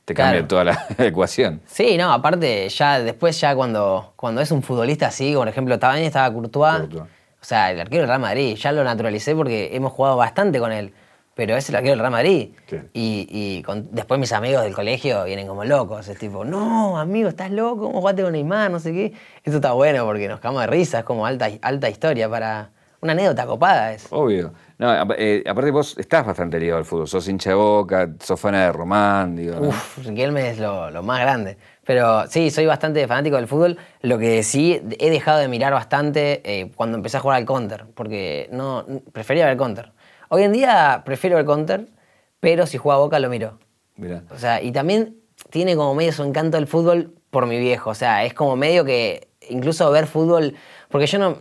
[0.05, 1.61] te cambian toda la ecuación.
[1.65, 6.07] Sí, no, aparte, ya después, ya cuando, cuando es un futbolista así, por ejemplo, también
[6.07, 6.81] estaba Courtois.
[6.81, 10.59] Courtois o sea, el arquero del Real Madrid, ya lo naturalicé porque hemos jugado bastante
[10.59, 10.95] con él.
[11.35, 12.51] Pero es el arquero del Real Madrid.
[12.95, 16.09] Y, y con- después mis amigos del colegio vienen como locos.
[16.09, 18.71] Es tipo, no, amigo, estás loco, ¿cómo jugaste con Neymar?
[18.71, 19.13] No sé qué.
[19.43, 22.71] Esto está bueno porque nos cagamos de risa, es como alta, alta historia para.
[23.01, 24.07] Una anécdota copada es.
[24.11, 24.55] Obvio.
[24.79, 27.07] No, eh, aparte vos estás bastante ligado al fútbol.
[27.07, 29.57] Sos hincha de boca, sos fan de Román, digo.
[29.57, 29.69] ¿no?
[29.69, 31.59] Uf, Riquelme es lo, lo más grande.
[31.85, 33.79] Pero sí, soy bastante fanático del fútbol.
[34.01, 37.85] Lo que sí he dejado de mirar bastante eh, cuando empecé a jugar al counter,
[37.94, 39.92] porque no prefería ver counter.
[40.29, 41.87] Hoy en día prefiero ver counter,
[42.40, 43.59] pero si juega Boca lo miro.
[43.97, 44.23] Mirá.
[44.31, 45.16] O sea, y también
[45.51, 47.90] tiene como medio su encanto el fútbol por mi viejo.
[47.90, 50.55] O sea, es como medio que incluso ver fútbol,
[50.88, 51.38] porque yo no...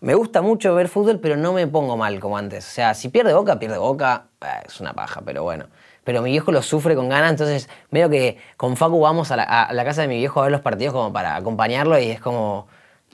[0.00, 2.66] Me gusta mucho ver fútbol, pero no me pongo mal como antes.
[2.66, 5.66] O sea, si pierde boca, pierde boca, eh, es una paja, pero bueno.
[6.06, 9.42] Pero mi viejo lo sufre con ganas, entonces medio que con Facu vamos a la,
[9.42, 12.20] a la casa de mi viejo a ver los partidos como para acompañarlo y es
[12.20, 12.68] como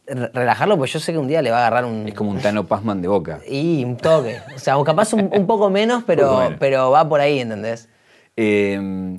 [0.07, 2.07] re- relajarlo, pues yo sé que un día le va a agarrar un...
[2.07, 3.41] Es como un Tano Pazman de boca.
[3.49, 4.41] Y un toque.
[4.55, 7.89] O sea, o capaz un, un poco menos, pero, pero va por ahí, ¿entendés?
[8.37, 9.19] Eh,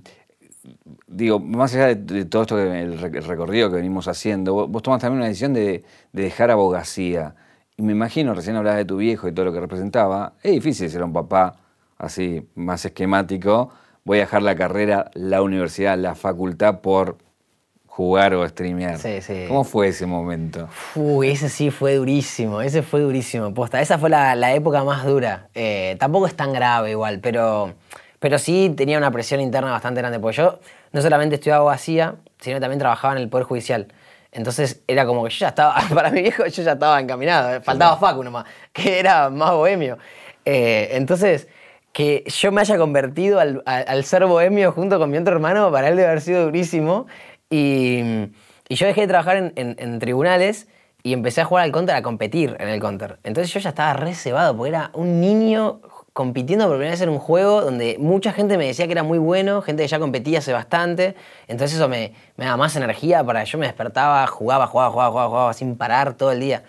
[1.08, 5.02] digo, más allá de, todo esto, que, el recorrido que venimos haciendo, vos, vos tomás
[5.02, 7.36] también una decisión de, de dejar abogacía.
[7.76, 10.90] Y me imagino, recién hablabas de tu viejo y todo lo que representaba, es difícil
[10.90, 11.56] ser un papá
[11.98, 13.70] así, más esquemático.
[14.04, 17.18] Voy a dejar la carrera, la universidad, la facultad por
[17.86, 18.98] jugar o streamear.
[18.98, 19.46] Sí, sí.
[19.48, 20.68] ¿Cómo fue ese momento?
[20.96, 23.82] Uy, ese sí fue durísimo, ese fue durísimo, posta.
[23.82, 25.50] Esa fue la, la época más dura.
[25.54, 27.74] Eh, tampoco es tan grave igual, pero,
[28.20, 30.60] pero sí tenía una presión interna bastante grande, porque yo
[30.92, 33.88] no solamente estudiaba abogacía, sino también trabajaba en el Poder Judicial.
[34.32, 37.62] Entonces era como que yo ya estaba, para mi viejo yo ya estaba encaminado, eh,
[37.62, 40.00] faltaba Facu nomás, que era más bohemio.
[40.46, 41.48] Eh, entonces,
[41.94, 45.96] que yo me haya convertido al, ser bohemio junto con mi otro hermano, para él
[45.96, 47.08] debe haber sido durísimo.
[47.50, 48.02] Y,
[48.70, 50.68] yo dejé de trabajar en tribunales
[51.04, 53.20] y empecé a jugar al counter, a competir en el counter.
[53.24, 55.82] Entonces yo ya estaba re cebado, porque era un niño
[56.14, 59.18] compitiendo por primera vez en un juego donde mucha gente me decía que era muy
[59.18, 61.16] bueno, gente que ya competía hace bastante.
[61.48, 65.30] Entonces eso me, me daba más energía para yo me despertaba, jugaba, jugaba, jugaba, jugaba,
[65.30, 66.64] jugaba sin parar todo el día.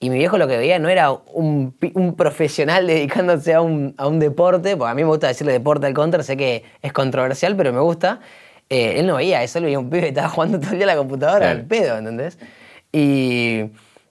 [0.00, 1.74] Y mi viejo lo que veía no era un,
[2.16, 5.94] profesional dedicándose a un, a un deporte, porque a mí me gusta decirle deporte al
[5.94, 8.20] counter, sé que es controversial, pero me gusta.
[8.70, 10.84] Eh, él no veía eso, él veía un pibe que estaba jugando todo el día
[10.86, 11.58] a la computadora Claro.
[11.58, 12.38] al pedo, ¿entendés?
[12.92, 13.64] Y,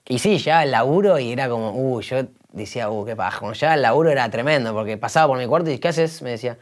[0.06, 3.38] y sí, ya el laburo y era como, uh, yo decía, uh, qué paja.
[3.40, 6.20] Cuando ya el laburo era tremendo, porque pasaba por mi cuarto y ¿qué haces?
[6.22, 6.58] Me decía,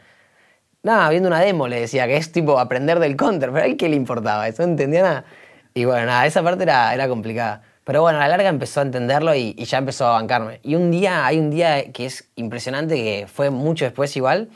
[0.83, 3.77] nada, viendo una demo, le decía, que es tipo aprender del counter, pero a él
[3.77, 5.25] qué le importaba, eso no entendía nada.
[5.73, 7.63] Y bueno, nada, esa parte era, era complicada.
[7.87, 10.59] Pero bueno, a la larga empezó a entenderlo y, y ya empezó a bancarme.
[10.61, 14.49] Y un día, hay un día que es impresionante, que fue mucho después igual,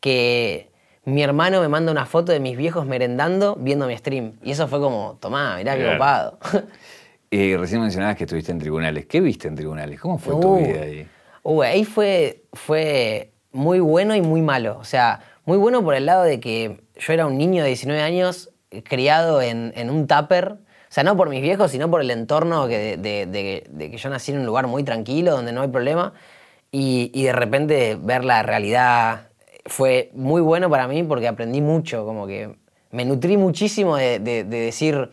[0.00, 0.68] que
[1.04, 4.32] mi hermano me manda una foto de mis viejos merendando viendo mi stream.
[4.42, 6.38] Y eso fue como, tomá, mirá qué copado.
[7.34, 9.06] Eh, recién mencionabas que estuviste en tribunales.
[9.06, 9.98] ¿Qué viste en tribunales?
[9.98, 11.08] ¿Cómo fue tu Uh, vida ahí?
[11.44, 14.76] uh, ahí fue, fue muy bueno y muy malo.
[14.78, 18.02] O sea, muy bueno por el lado de que yo era un niño de 19
[18.02, 18.50] años
[18.84, 20.56] criado en, en un tupper.
[20.92, 24.40] Sea, no por mis viejos, sino por el entorno que, de, que yo nací en
[24.40, 26.12] un lugar muy tranquilo, donde no hay problema.
[26.70, 29.28] Y, de repente ver la realidad
[29.64, 32.56] fue muy bueno para mí porque aprendí mucho, como que
[32.90, 35.08] me nutrí muchísimo de, de- de decir,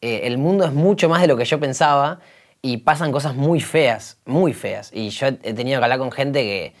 [0.00, 2.20] eh, el mundo es mucho más de lo que yo pensaba
[2.62, 4.92] y pasan cosas muy feas, muy feas.
[4.94, 6.72] Y yo he tenido que hablar con gente que,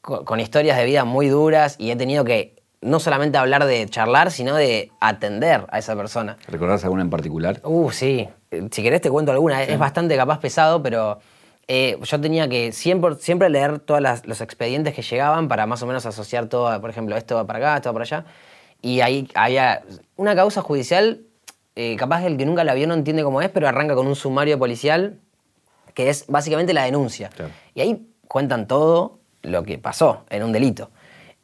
[0.00, 3.88] co- con, historias de vida muy duras y he tenido que no solamente hablar de
[3.88, 6.36] charlar, sino de atender a esa persona.
[6.46, 7.60] ¿Recordás alguna en particular?
[7.64, 8.28] Uh, sí.
[8.50, 9.62] Si querés te cuento alguna.
[9.62, 11.18] Es bastante capaz pesado, pero
[11.66, 15.86] eh, yo tenía que siempre, siempre leer todos los expedientes que llegaban para más o
[15.86, 18.24] menos asociar todo, por ejemplo, esto va para acá, esto va para allá.
[18.82, 19.82] Y ahí había
[20.16, 21.22] una causa judicial,
[21.74, 24.06] eh, capaz que el que nunca la vio no entiende cómo es, pero arranca con
[24.06, 25.18] un sumario policial
[25.94, 27.30] que es básicamente la denuncia.
[27.74, 30.90] Y ahí cuentan todo lo que pasó en un delito.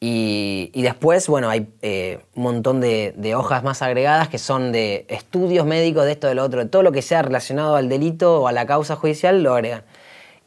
[0.03, 5.67] Y, después, bueno, hay eh, un montón de, hojas más agregadas que son de estudios
[5.67, 8.49] médicos, de esto, de lo otro, de todo lo que sea relacionado al delito o
[8.49, 9.83] a la causa judicial, lo agregan.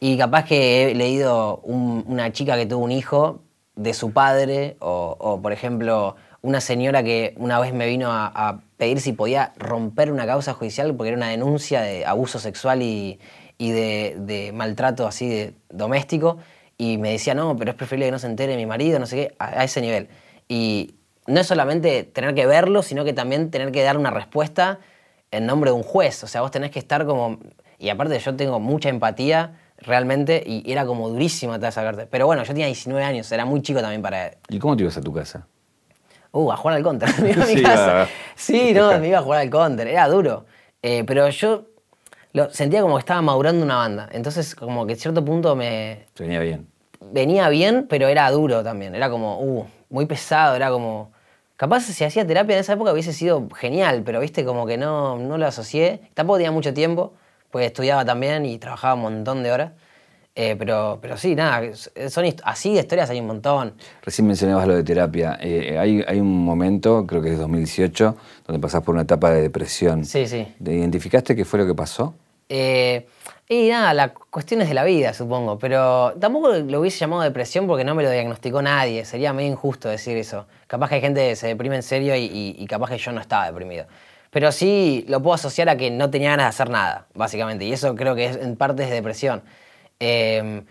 [0.00, 3.42] Y capaz que he leído un- una chica que tuvo un hijo
[3.76, 9.00] de su padre, o, por ejemplo, una señora que una vez me vino a, pedir
[9.00, 13.20] si podía romper una causa judicial porque era una denuncia de abuso sexual y,
[13.56, 16.38] y de, de maltrato así de doméstico.
[16.76, 19.16] Y me decía, no, pero es preferible que no se entere mi marido, no sé
[19.16, 20.08] qué, a, a ese nivel.
[20.48, 24.80] Y no es solamente tener que verlo, sino que también tener que dar una respuesta
[25.30, 26.22] en nombre de un juez.
[26.24, 27.38] O sea, vos tenés que estar como...
[27.78, 32.06] Y aparte yo tengo mucha empatía realmente y era como durísima toda esa carta.
[32.10, 34.32] Pero bueno, yo tenía 19 años, era muy chico también para...
[34.48, 35.46] ¿Y cómo te ibas a tu casa?
[36.32, 37.08] Uh, a jugar al counter.
[37.22, 38.02] Me iba a mi Sí, casa.
[38.02, 39.86] a- Sí, no, me iba a jugar al counter.
[39.86, 40.46] Era duro.
[40.82, 41.66] Eh, pero yo
[42.34, 44.08] lo, sentía como que estaba madurando una banda.
[44.12, 46.06] Entonces, como que a cierto punto me.
[46.18, 46.66] Venía bien.
[47.00, 48.94] Venía bien, pero era duro también.
[48.94, 51.12] Era como, uh, muy pesado, era como.
[51.56, 55.16] Capaz si hacía terapia en esa época hubiese sido genial, pero viste, como que no,
[55.16, 56.00] no lo asocié.
[56.14, 57.14] Tampoco tenía mucho tiempo,
[57.52, 59.72] porque estudiaba también y trabajaba un montón de horas.
[60.34, 61.62] Eh, pero, pero sí, nada,
[62.08, 63.74] son así de historias hay un montón.
[64.02, 65.38] Recién mencionabas lo de terapia.
[65.40, 69.42] Eh, hay, hay, un momento, creo que es 2018, donde pasás por una etapa de
[69.42, 70.04] depresión.
[70.04, 70.48] Sí, sí.
[70.58, 72.14] ¿Identificaste qué fue lo que pasó?
[72.48, 73.06] Eh,
[73.48, 75.58] y nada, las cuestiones de la vida, supongo.
[75.58, 79.04] Pero tampoco lo hubiese llamado depresión porque no me lo diagnosticó nadie.
[79.04, 80.46] Sería medio injusto decir eso.
[80.66, 83.46] Capaz que hay gente que se deprime en serio y, capaz que yo no estaba
[83.46, 83.86] deprimido.
[84.30, 87.64] Pero sí lo puedo asociar a que no tenía ganas de hacer nada, básicamente.
[87.64, 89.42] Y eso creo que es, en parte es depresión.
[90.00, 90.64] Em,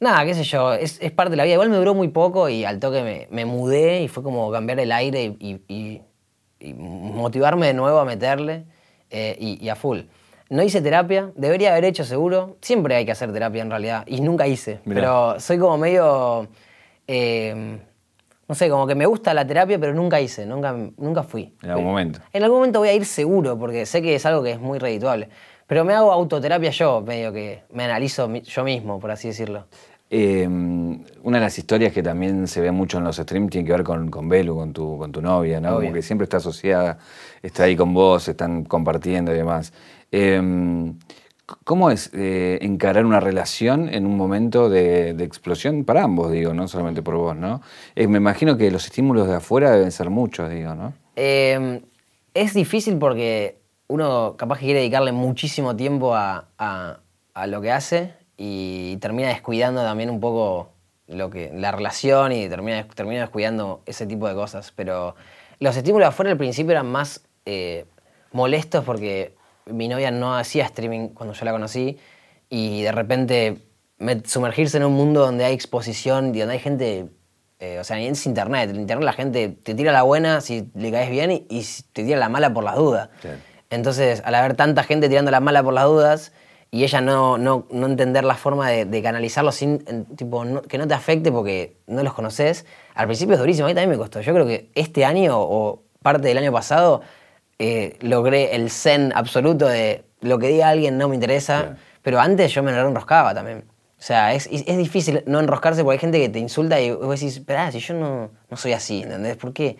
[0.00, 1.54] nada, qué sé yo, es, parte de la vida.
[1.54, 4.92] Igual me duró muy poco y al toque me, mudé y fue como cambiar el
[4.92, 6.02] aire y,
[6.60, 8.64] motivarme de nuevo a meterle
[9.10, 10.00] eh, y, a full.
[10.50, 12.56] No hice terapia, debería haber hecho seguro.
[12.62, 14.80] Siempre hay que hacer terapia en realidad y nunca hice.
[14.84, 16.48] Pero soy como medio...
[17.06, 17.78] Em,
[18.48, 21.54] no sé, como que me gusta la terapia, pero nunca hice, nunca, nunca fui.
[21.62, 22.20] En algún momento.
[22.32, 24.78] En algún momento voy a ir seguro, porque sé que es algo que es muy
[24.78, 25.28] redituable.
[25.66, 29.66] Pero me hago autoterapia yo, medio que me analizo yo mismo, por así decirlo.
[30.10, 33.72] Em, una de las historias que también se ve mucho en los streams tiene que
[33.72, 35.76] ver con, con Belu, con tu, con tu novia, ¿no?
[35.76, 36.98] Como que siempre está asociada,
[37.42, 39.72] está ahí con vos, están compartiendo y demás.
[40.10, 40.94] Em,
[41.64, 46.68] ¿Cómo es eh, encarar una relación en un momento de, explosión para ambos, digo, no
[46.68, 47.62] solamente por vos, ¿no?
[47.94, 50.92] Eh, me imagino que los estímulos de afuera deben ser muchos, digo, ¿no?
[51.16, 51.80] Em,
[52.34, 56.48] es difícil porque uno capaz que quiere dedicarle muchísimo tiempo a,
[57.46, 60.70] lo que hace y termina descuidando también un poco
[61.08, 64.72] lo que, la relación y termina, termina descuidando ese tipo de cosas.
[64.74, 65.16] Pero
[65.58, 67.84] los estímulos afuera al principio eran más eh,
[68.32, 69.34] molestos porque
[69.66, 71.98] mi novia no hacía streaming cuando yo la conocí
[72.48, 73.58] y de repente
[74.24, 77.08] sumergirse en un mundo donde hay exposición y donde hay gente
[77.60, 78.70] eh, o sea, es internet.
[78.70, 82.16] En internet la gente te tira la buena si le caes bien y, te tira
[82.16, 83.08] la mala por las dudas.
[83.68, 86.32] Entonces, al haber tanta gente tirando la mala por las dudas
[86.70, 89.78] y ella no, no, no entender la forma de, canalizarlo sin,
[90.16, 93.66] tipo, que no te afecte porque no los conoces, al principio es durísimo.
[93.66, 94.20] A mí también me costó.
[94.20, 97.00] Yo creo que este año o parte del año pasado
[97.58, 102.52] eh, logré el zen absoluto de lo que diga alguien no me interesa, pero antes
[102.52, 103.64] yo me lo enroscaba también.
[103.98, 107.18] O sea, es, es, difícil no enroscarse porque hay gente que te insulta y vos
[107.18, 109.36] decís, espera, si yo no, no soy así, ¿entendés?
[109.36, 109.76] ¿Por qué?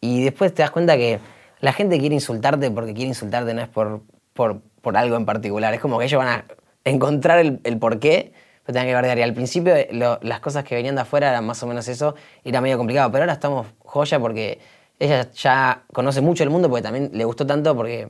[0.00, 1.20] Y después te das cuenta que
[1.60, 5.72] la gente quiere insultarte porque quiere insultarte, no es por, por, por algo en particular.
[5.74, 6.44] Es como que ellos van a
[6.84, 8.32] encontrar el, el por qué,
[8.64, 9.18] pero tengan que guardar.
[9.18, 12.14] Y al principio las cosas que venían de afuera eran más o menos eso,
[12.44, 13.10] y era medio complicado.
[13.10, 14.58] Pero ahora estamos joya porque
[14.98, 18.08] ella ya conoce mucho el mundo porque también le gustó tanto porque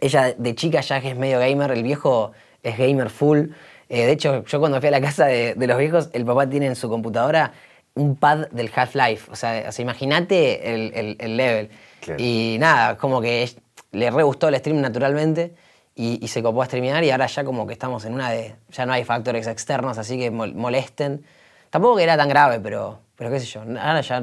[0.00, 3.50] ella de chica ya es medio gamer, el viejo es gamer full.
[3.88, 6.66] Eh, de hecho, yo cuando fui a la casa de, los viejos, el papá tiene
[6.66, 7.52] en su computadora
[7.94, 9.30] un pad del Half-Life.
[9.30, 11.70] O sea, imagínate el level.
[12.16, 13.50] Y nada, como que
[13.92, 15.54] le re gustó el stream naturalmente
[15.98, 18.86] y, se copó a streamear y ahora ya como que estamos en una de, ya
[18.86, 21.24] no hay factores externos así que molesten.
[21.70, 24.22] Tampoco que era tan grave, pero, pero qué sé yo, ahora ya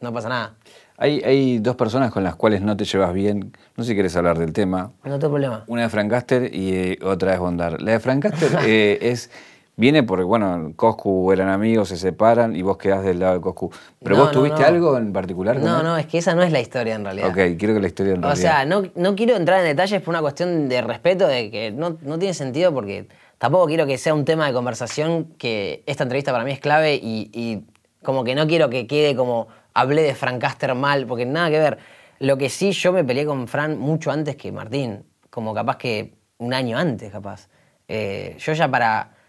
[0.00, 0.54] no pasa nada.
[0.96, 4.16] Hay, hay dos personas con las cuales no te llevas bien, no sé si quieres
[4.16, 4.90] hablar del tema.
[5.04, 5.64] No tengo problema.
[5.68, 7.80] Una es Francaster y eh, otra es Bondar.
[7.80, 9.30] La de Francaster eh, es
[9.80, 13.70] Viene porque, bueno, Coscu eran amigos, se separan y vos quedás del lado de Coscu.
[14.02, 15.58] ¿Pero vos tuviste algo en particular?
[15.58, 17.30] no, no, es que esa no es la historia en realidad.
[17.30, 18.38] Ok, quiero que la historia en realidad.
[18.38, 21.70] O sea, no, no quiero entrar en detalles por una cuestión de respeto, de que
[21.70, 26.02] no, no tiene sentido porque tampoco quiero que sea un tema de conversación, que esta
[26.02, 27.64] entrevista para mí es clave y, y
[28.02, 31.58] como que no quiero que quede como hablé de Frank Caster mal, porque nada que
[31.58, 31.78] ver.
[32.18, 36.12] Lo que sí, yo me peleé con Fran mucho antes que Martín, como capaz que
[36.36, 37.48] un año antes, capaz.
[37.88, 39.19] Eh, yo ya para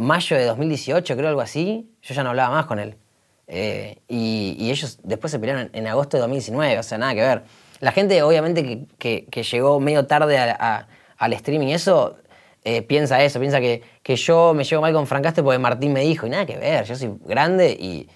[0.00, 2.96] mayo de 2018, creo algo así, yo ya no hablaba más con él.
[3.46, 7.42] Eh, y, ellos después se pelearon en, agosto de 2019, o sea, nada que ver.
[7.80, 12.16] La gente, obviamente, que, llegó medio tarde al streaming, eso
[12.64, 13.82] eh, piensa eso, piensa que,
[14.16, 16.96] yo me llevo mal con Francaste porque Martín me dijo, y nada que ver, yo
[16.96, 18.08] soy grande y,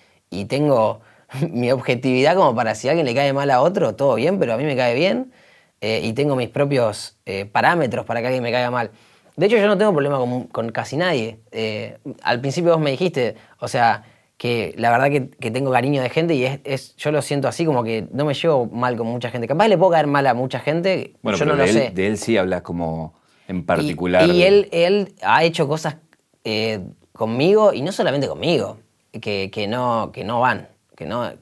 [0.46, 1.00] tengo
[1.50, 4.54] mi objetividad como para si a alguien le cae mal a otro, todo bien, pero
[4.54, 5.32] a mí me cae bien
[5.80, 7.18] eh, y tengo mis propios
[7.52, 8.90] parámetros para que alguien me caiga mal.
[9.36, 10.18] De hecho, yo no tengo problema
[10.50, 11.38] con, casi nadie.
[11.50, 14.04] Eh, al principio vos me dijiste, o sea,
[14.36, 17.82] que la verdad que, tengo cariño de gente y es, yo lo siento así, como
[17.82, 19.48] que no me llevo mal con mucha gente.
[19.48, 21.86] Capaz le puedo caer mal a mucha gente, bueno, yo no lo de sé.
[21.88, 23.14] Él, de él sí hablas como
[23.48, 24.28] en particular.
[24.28, 25.96] Y, él, él ha hecho cosas
[26.44, 26.80] eh,
[27.12, 28.78] conmigo, y no solamente conmigo,
[29.20, 31.32] que, que, no, que no van, que no,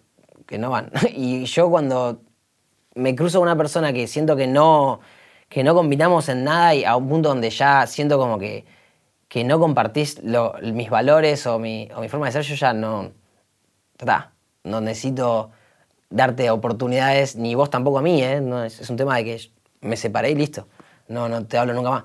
[0.46, 0.90] que no van.
[1.14, 2.20] Y yo cuando
[2.94, 5.00] me cruzo a una persona que siento que no
[5.52, 8.64] que no combinamos en nada y a un punto donde ya siento como que,
[9.28, 13.12] que no compartís mis valores o mi, o mi forma de ser, yo ya no.
[14.64, 15.50] No necesito
[16.08, 18.40] darte oportunidades, ni vos tampoco a mí, ¿eh?
[18.40, 19.40] No, es, un tema de que
[19.82, 20.66] me separé y listo.
[21.08, 22.04] No, no te hablo nunca más.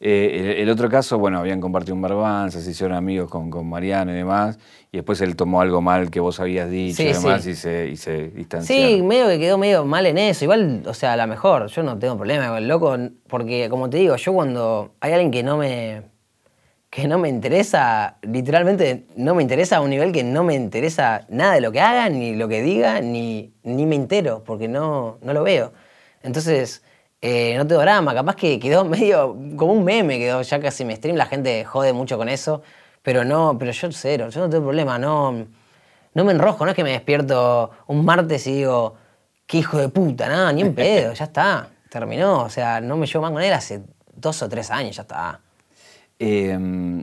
[0.00, 4.12] Eh, el, otro caso, bueno, habían compartido un barbanza, se hicieron amigos con, con Mariano
[4.12, 4.56] y demás,
[4.90, 7.96] y después él tomó algo mal que vos habías dicho y demás y, se, y
[7.96, 8.74] se distanció.
[8.74, 10.44] Sí, medio que quedó medio mal en eso.
[10.44, 12.96] Igual, o sea, a lo mejor, yo no tengo problema con el loco,
[13.28, 16.02] porque como te digo, yo cuando hay alguien que no me
[16.90, 21.26] que no me interesa, literalmente no me interesa a un nivel que no me interesa
[21.28, 25.18] nada de lo que haga, ni lo que diga, ni, ni me entero, porque no,
[25.20, 25.72] no lo veo.
[26.22, 26.82] Entonces,
[27.20, 30.96] eh, no tengo drama, capaz que quedó medio como un meme, quedó ya casi me
[30.96, 32.62] stream, la gente jode mucho con eso,
[33.08, 35.46] pero no, pero yo cero, yo no tengo problema, no,
[36.12, 38.96] no me enrojo, no es que me despierto un martes y digo,
[39.46, 43.06] qué hijo de puta, nada, ni un pedo, ya está, terminó, o sea, no me
[43.06, 43.80] llevo más con él hace
[44.14, 45.40] dos o tres años, ya está.
[46.18, 47.02] Eh,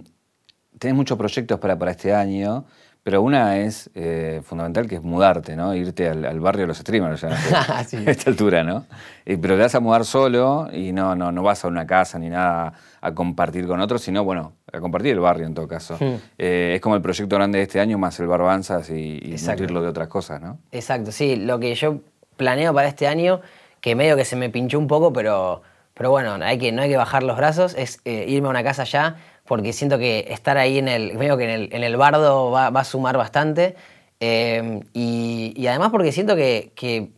[0.78, 2.66] tenés muchos proyectos para, para este año.
[3.06, 5.76] Pero una es eh, fundamental, que es mudarte, ¿no?
[5.76, 7.28] Irte al, barrio de los streamers, ya,
[7.78, 8.88] a esta altura, ¿no?
[9.28, 12.18] Eh, pero te vas a mudar solo y no, no, no vas a una casa
[12.18, 15.98] ni nada a compartir con otros, sino, bueno, a compartir el barrio en todo caso.
[16.00, 16.16] Hmm.
[16.40, 19.84] Eh, es como el proyecto grande de este año, más el Barbanzas y, y nutrirlo
[19.84, 20.58] de otras cosas, ¿no?
[20.72, 21.36] Exacto, sí.
[21.36, 22.00] Lo que yo
[22.38, 23.40] planeo para este año,
[23.82, 25.62] que medio que se me pinchó un poco, pero,
[25.94, 28.84] pero bueno, hay que, no hay que bajar los brazos, es irme a una casa
[28.84, 32.52] ya porque siento que estar ahí en el, veo que en el, en el bardo
[32.52, 33.76] va, va, a sumar bastante.
[34.20, 37.12] Eh, y, y, además porque siento que, que,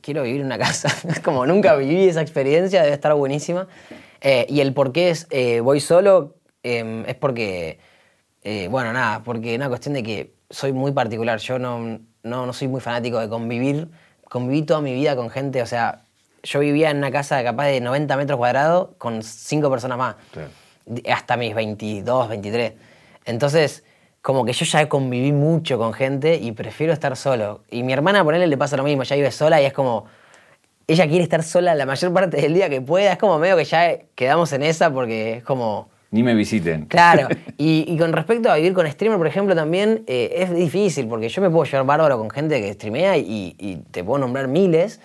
[0.00, 0.88] quiero vivir en una casa.
[1.22, 3.68] Como nunca viví esa experiencia, debe estar buenísima.
[4.20, 7.80] Eh, y el por qué es eh, voy solo es porque,
[8.70, 11.40] bueno, nada, porque es una cuestión de que soy muy particular.
[11.40, 13.88] Yo no, no, no soy muy fanático de convivir.
[14.28, 16.04] Conviví toda mi vida con gente, o sea,
[16.44, 20.16] yo vivía en una casa capaz de 90 metros cuadrados con cinco personas más.
[21.10, 22.72] Hasta mis 22, 23.
[23.24, 23.84] Entonces,
[24.22, 27.62] como que yo ya conviví mucho con gente y prefiero estar solo.
[27.70, 30.06] Y mi hermana, por él, le pasa lo mismo, ya vive sola y es como,
[30.86, 33.12] ella quiere estar sola la mayor parte del día que pueda.
[33.12, 35.90] Es como medio que ya quedamos en esa porque es como...
[36.12, 36.86] Ni me visiten.
[36.86, 37.28] Claro.
[37.58, 41.40] Y, con respecto a vivir con streamer, por ejemplo, también eh, es difícil porque yo
[41.40, 45.00] me puedo llevar bárbaro con gente que streamea y, y te puedo nombrar miles,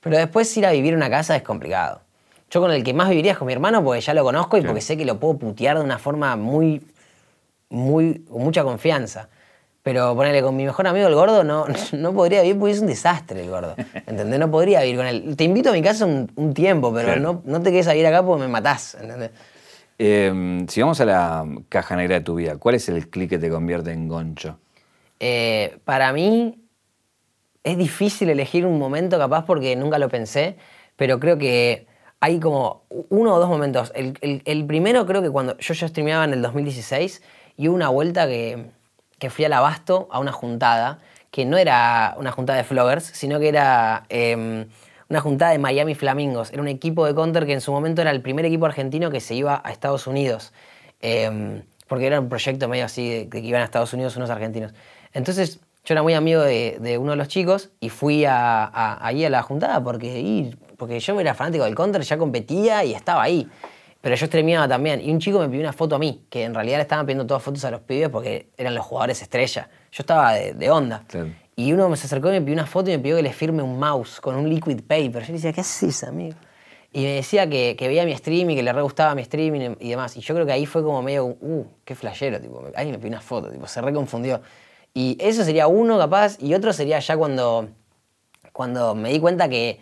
[0.00, 2.00] pero después ir a vivir en una casa es complicado.
[2.50, 4.62] Yo con el que más viviría es con mi hermano porque ya lo conozco y
[4.62, 6.82] porque sé que lo puedo putear de una forma muy,
[7.68, 9.28] muy, con mucha confianza.
[9.82, 12.88] Pero ponerle con mi mejor amigo el gordo no, no podría vivir porque es un
[12.88, 13.76] desastre el gordo.
[13.94, 14.38] ¿Entendés?
[14.38, 15.36] No podría vivir con él.
[15.36, 18.24] Te invito a mi casa un, tiempo, pero no, no te quedes a vivir acá
[18.24, 18.96] porque me matás.
[19.00, 19.30] ¿Entendés?
[20.02, 23.38] Em, si vamos a la caja negra de tu vida, ¿cuál es el clic que
[23.38, 24.58] te convierte en goncho?
[25.20, 26.58] Eh, para mí
[27.62, 30.56] es difícil elegir un momento capaz porque nunca lo pensé,
[30.96, 31.86] pero creo que
[32.20, 33.92] hay como uno o dos momentos.
[33.94, 37.22] El, primero creo que cuando yo ya streameaba en el 2016
[37.56, 38.66] y hubo una vuelta que,
[39.18, 40.98] que, fui al abasto a una juntada,
[41.30, 44.66] que no era una juntada de floggers, sino que era em,
[45.08, 46.52] una juntada de Miami Flamingos.
[46.52, 49.20] Era un equipo de counter que en su momento era el primer equipo argentino que
[49.20, 50.52] se iba a Estados Unidos.
[51.00, 54.74] Em, porque era un proyecto medio así de, que iban a Estados Unidos unos argentinos.
[55.14, 59.30] Entonces yo era muy amigo de, uno de los chicos y fui a, ahí a
[59.30, 63.46] la juntada porque ir porque yo era fanático del counter, ya competía y estaba ahí.
[64.00, 65.02] Pero yo streameaba también.
[65.02, 67.26] Y un chico me pidió una foto a mí, que en realidad le estaban pidiendo
[67.26, 69.68] todas fotos a los pibes porque eran los jugadores estrella.
[69.92, 71.04] Yo estaba de, onda.
[71.54, 73.32] Y uno me se acercó y me pidió una foto y me pidió que le
[73.34, 75.20] firme un mouse con un liquid paper.
[75.20, 76.34] Yo le decía, ¿qué haces, amigo?
[76.94, 79.90] Y me decía que, veía mi stream y que le re gustaba mi streaming y
[79.90, 80.16] demás.
[80.16, 83.10] Y yo creo que ahí fue como medio, uh, qué flashero, tipo, alguien me pidió
[83.10, 84.40] una foto, tipo, se reconfundió.
[84.94, 87.68] Y eso sería uno capaz, y otro sería ya cuando,
[88.52, 89.80] cuando me di cuenta que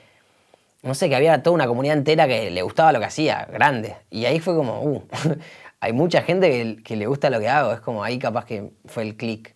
[0.82, 3.96] no sé, que había toda una comunidad entera que le gustaba lo que hacía, grande.
[4.10, 5.02] Y ahí fue como, uh,
[5.80, 9.02] hay mucha gente que, le gusta lo que hago, es como ahí capaz que fue
[9.02, 9.54] el clic.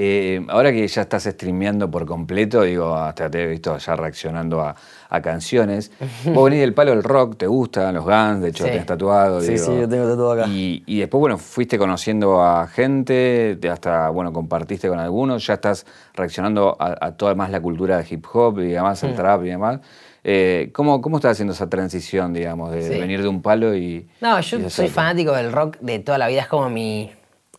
[0.00, 4.60] Eh, ahora que ya estás streameando por completo, digo, hasta te he visto ya reaccionando
[4.60, 4.76] a,
[5.20, 5.90] canciones.
[6.24, 9.40] Vos venís del palo del rock, te gustan los Guns, de hecho te has tatuado.
[9.40, 10.46] Sí, sí, yo tengo tatuado acá.
[10.46, 15.84] Y, después, bueno, fuiste conociendo a gente, hasta, bueno, compartiste con algunos, ya estás
[16.14, 19.16] reaccionando a, toda más la cultura de hip hop y además el mm.
[19.16, 19.80] trap y demás.
[20.22, 24.06] Eh, ¿cómo, ¿Cómo estás haciendo esa transición, digamos, de, venir de un palo y...
[24.20, 27.10] No, yo soy fanático del rock de toda la vida, es como mi,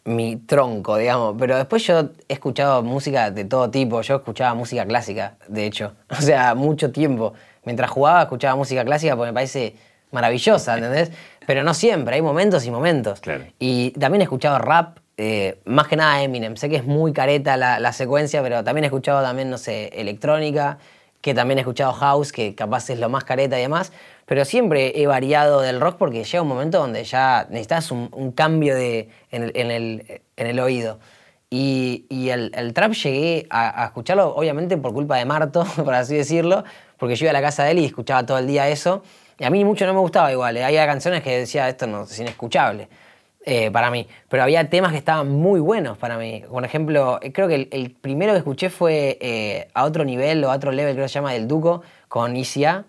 [0.06, 1.36] mi tronco, digamos.
[1.38, 4.02] Pero después yo he escuchado música de todo tipo.
[4.02, 5.94] Yo escuchaba música clásica, de hecho.
[6.10, 7.34] O sea, mucho tiempo.
[7.64, 9.76] Mientras jugaba, escuchaba música clásica porque me parece
[10.12, 11.12] maravillosa, ¿entendés?
[11.46, 13.20] Pero no siempre, hay momentos y momentos.
[13.22, 13.46] Claro.
[13.60, 16.56] Y también he escuchado rap, eh, más que nada Eminem.
[16.56, 19.90] Sé que es muy careta la, la, secuencia, pero también he escuchado también, no sé,
[20.00, 20.80] electrónica
[21.22, 23.92] que también he escuchado house, que capaz es lo más careta y demás,
[24.26, 28.76] pero siempre he variado del rock porque llega un momento donde ya necesitas un, cambio
[28.76, 31.00] de, en, el, en el- oído.
[31.50, 36.16] Y, y el, trap llegué a, a escucharlo, obviamente, por culpa de Marto, por así
[36.16, 36.64] decirlo,
[36.98, 39.04] porque yo iba a la casa de él y escuchaba todo el día eso.
[39.40, 40.58] Y a mí mucho no me gustaba igual.
[40.58, 40.64] ¿eh?
[40.64, 42.88] Había canciones que decía, esto no, es inescuchable
[43.46, 44.08] eh, para mí.
[44.28, 46.44] Pero había temas que estaban muy buenos para mí.
[46.50, 50.52] Por ejemplo, creo que el, el primero que escuché fue eh, A Otro Nivel o
[50.52, 52.86] A Otro Level, creo que se llama, del Duco, con ICA.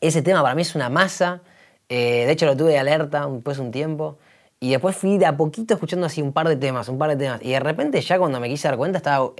[0.00, 1.40] Ese tema para mí es una masa.
[1.88, 4.18] eh, de hecho, lo tuve de alerta después de un tiempo.
[4.60, 7.16] Y después fui de a poquito escuchando así un par de temas, un par de
[7.16, 7.40] temas.
[7.42, 9.30] Y de repente ya cuando me quise dar cuenta estaba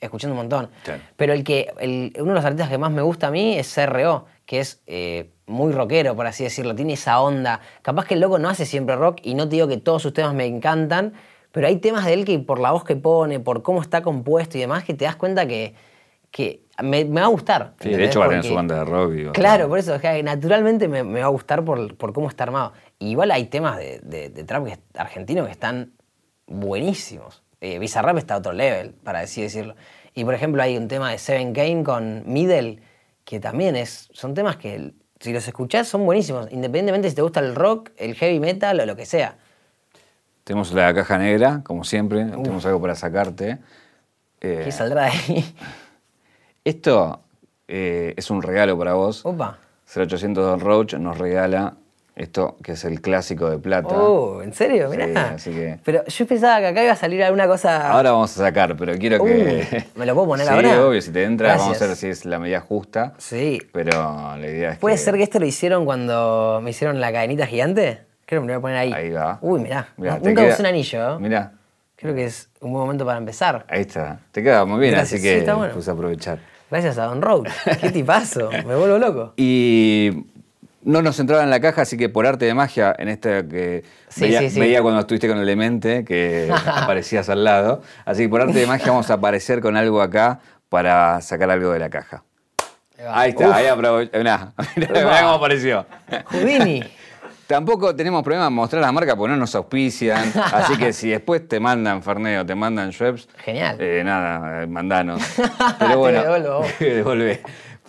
[0.00, 0.68] escuchando un montón.
[1.16, 3.72] Pero el que, el- uno de los artistas que más me gusta a mí es
[3.74, 4.80] CRO, que es
[5.52, 6.74] muy rockero, por así decirlo.
[6.74, 7.60] Tiene esa onda.
[7.82, 10.12] Capaz que el loco no hace siempre rock y no te digo que todos sus
[10.12, 11.12] temas me encantan,
[11.52, 14.56] pero hay temas de él que por la voz que pone, por cómo está compuesto
[14.58, 15.74] y demás, que te das cuenta que,
[16.30, 17.74] que me, me va a gustar.
[17.80, 19.12] Sí, de hecho va a tener su banda de rock.
[19.12, 19.32] digo.
[19.32, 22.72] Claro, por eso, naturalmente me, me va a gustar por, por cómo está armado.
[22.98, 25.92] Y igual hay temas de, de- de trap que- argentino que están
[26.46, 27.42] buenísimos.
[27.60, 29.74] Eh, Bizarrap está a otro level, para así decirlo.
[30.14, 32.80] Y por ejemplo hay un tema de Seven Kane con Middle,
[33.24, 34.92] que también es, son temas que
[35.22, 38.86] si los escuchás son buenísimos, independientemente si te gusta el rock, el heavy metal o
[38.86, 39.36] lo que sea.
[40.42, 42.24] Tenemos la caja negra, como siempre.
[42.24, 43.58] Tenemos algo para sacarte.
[44.40, 45.54] Eh, ¿Qué saldrá de ahí?
[46.64, 47.20] esto
[47.68, 49.24] eh, es un regalo para vos.
[49.24, 49.58] Opa.
[49.94, 51.76] 0800 Don Roach nos regala
[52.14, 53.94] esto que es el clásico de plata.
[53.94, 54.90] Oh, ¿en serio?
[54.90, 55.30] Sí, Mirá.
[55.34, 57.90] así que- Pero yo pensaba que acá iba a salir alguna cosa...
[57.90, 59.86] Ahora vamos a sacar, pero quiero que.
[59.94, 60.86] Uh, ¿me lo puedo poner sí, ahora?
[60.86, 63.14] obvio, si te entra, vamos a ver si es la medida justa.
[63.18, 63.60] Sí.
[63.72, 63.90] Pero
[64.36, 65.02] la idea es ¿Puede que.
[65.02, 68.00] ser que esto lo hicieron cuando me hicieron la cadenita gigante?
[68.26, 68.92] Creo que me lo voy a poner ahí.
[68.92, 69.38] Ahí va.
[69.42, 69.88] Uy, mirá.
[69.96, 71.18] Mirá, Nunca queda- usé un anillo.
[71.20, 71.52] Mirá,
[71.96, 73.64] Creo que es un buen momento para empezar.
[73.68, 74.18] ahí está.
[74.32, 75.72] Te queda muy bien, Gracias, así que sí, está bueno.
[75.74, 76.38] puse a aprovechar.
[76.70, 77.44] Gracias a Don Road.
[77.80, 78.50] Qué tipazo.
[78.50, 79.34] Me vuelvo loco.
[79.36, 80.24] Y
[80.84, 83.84] no nos entraba en la caja, así que por arte de magia, en esta que
[84.08, 84.60] Sí, veía, sí, sí.
[84.60, 87.82] veía cuando estuviste con el Demente, que aparecías al lado.
[88.04, 91.70] Así que por arte de magia vamos a aparecer con algo acá para sacar algo
[91.72, 92.24] de la caja.
[93.10, 94.16] Ahí está, Uf, ahí aprovechó.
[94.18, 95.20] Mirá, mirá Upa.
[95.20, 95.86] cómo apareció.
[96.26, 96.82] Houdini.
[97.46, 100.32] Tampoco tenemos problema en mostrar la marca porque no nos auspician.
[100.52, 103.28] así que si después te mandan Ferneo, te mandan Schweppes.
[103.44, 103.76] Genial.
[103.78, 105.20] eh, nada, eh, mandanos.
[105.78, 106.22] Pero Te bueno.
[106.22, 106.64] devuelvo.
[106.80, 107.42] devolvé.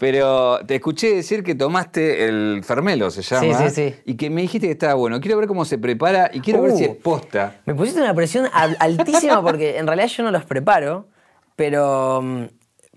[0.04, 3.58] Pero te escuché decir que tomaste el Fermelo, se llama.
[3.58, 3.96] Sí, sí, sí.
[4.06, 5.22] Y que me dijiste que estaba bueno.
[5.22, 6.78] Quiero ver cómo se prepara y quiero ver Uh.
[6.78, 7.62] si es posta.
[7.66, 11.08] Me pusiste una presión al- altísima porque en realidad yo no los preparo.
[11.56, 12.44] Pero, mm,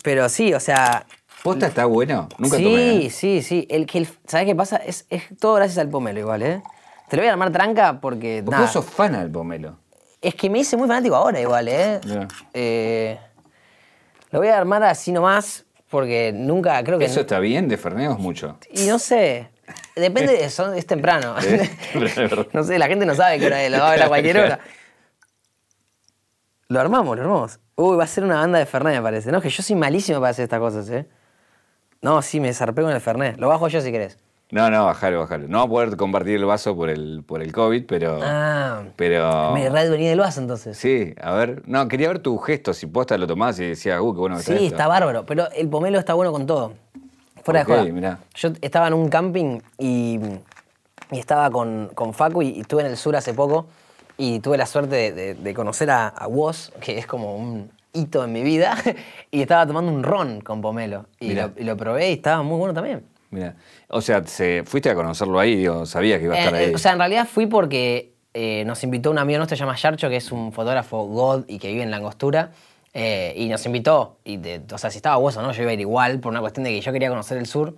[0.03, 1.07] pero sí, o sea,
[1.45, 2.29] ¿Posta está bueno?
[2.39, 3.07] Nunca sí, tomé.
[3.07, 3.11] ¿eh?
[3.11, 3.69] sí, sí.
[3.71, 4.79] El, el- ¿Sabes qué pasa?
[4.79, 6.61] Es, es todo gracias al pomelo igual, ¿eh?
[7.09, 9.77] Te lo voy a armar tranca porque, Porque nada, vos sos fan del pomelo.
[10.21, 12.01] es que me hice muy fanático ahora igual, ¿eh?
[12.53, 13.17] Eh,
[14.33, 15.66] Lo voy a armar así nomás
[15.97, 17.07] porque nunca, creo que...
[17.07, 17.69] ¿Eso está bien?
[17.69, 18.59] ¿De Ferneo es mucho?
[18.71, 19.49] Y no sé,
[19.95, 21.35] depende, de, son- es temprano.
[22.53, 24.39] No sé, la gente no sabe qué hora es, lo va a ver a cualquier
[24.39, 24.61] hora.
[26.69, 27.61] Lo armamos, lo armamos.
[27.77, 29.31] Uy, va a ser una banda de Fernet, me parece.
[29.33, 31.07] No, que yo soy malísimo para hacer estas cosas, ¿eh?
[32.03, 33.39] No, sí, me zarpé con el Fernet.
[33.39, 34.19] Lo bajo yo si querés.
[34.51, 35.49] No, no, bajalo, bajalo.
[35.49, 38.21] No va a poder compartir el vaso por el, por el COVID, pero.
[38.23, 39.53] Ah, pero.
[39.53, 40.77] me radio venía del vaso entonces.
[40.79, 41.63] Sí, a ver.
[41.67, 44.43] No, quería ver tu gesto, si posta lo tomás y decías, uh, qué bueno que
[44.45, 44.75] Sí, está esto.
[44.77, 46.75] está bárbaro, pero el pomelo está bueno con todo.
[47.43, 47.93] Fuera Ok, de joda.
[47.93, 48.19] mirá.
[48.35, 50.21] Yo estaba en un camping y,
[51.11, 53.67] y estaba con, con Facu y, y estuve en el sur hace poco
[54.17, 57.71] y tuve la suerte de, de- de conocer a, a Woz, que es como un
[57.93, 58.77] hito en mi vida,
[59.33, 61.07] y estaba tomando un ron con pomelo.
[61.19, 63.05] Y lo, y lo probé y estaba muy bueno también.
[63.31, 63.55] Mira.
[63.89, 66.71] O sea, se, fuiste a conocerlo ahí, digo, sabías que iba a estar Eh, ahí.
[66.71, 69.77] eh, o sea, en realidad fui porque eh, nos invitó un amigo nuestro, se llama
[69.77, 72.51] Yarcho, que es un fotógrafo God y que vive en Langostura.
[72.99, 74.17] eh, y nos invitó.
[74.25, 76.31] Y de- o sea, si estaba vos o no, yo iba a ir igual por
[76.31, 77.75] una cuestión de que yo quería conocer el sur.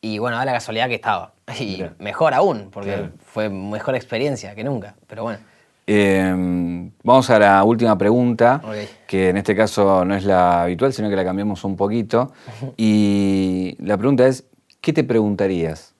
[0.00, 1.32] Y bueno, da la casualidad que estaba.
[1.60, 3.10] Y mejor aún, porque Claro.
[3.22, 4.94] fue mejor experiencia que nunca.
[5.06, 5.40] Pero bueno.
[5.86, 8.62] Eh, vamos a la última pregunta,
[9.06, 12.32] que en este caso no es la habitual, sino que la cambiamos un poquito.
[12.78, 14.44] Y la pregunta es,
[14.82, 15.94] ¿qué te preguntarías?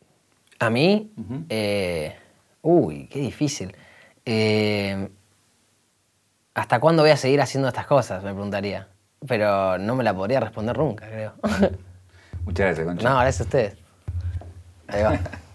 [0.58, 1.10] A mí,
[1.48, 2.14] eh,
[2.60, 3.74] uy, qué difícil.
[4.26, 5.08] Eh,
[6.54, 8.22] ¿Hasta cuándo voy a seguir haciendo estas cosas?
[8.22, 8.88] Me preguntaría.
[9.26, 11.32] Pero no me la podría responder nunca, creo.
[12.44, 13.08] Muchas gracias, Concha.
[13.08, 13.76] No, gracias a ustedes.
[14.88, 15.18] Ahí va.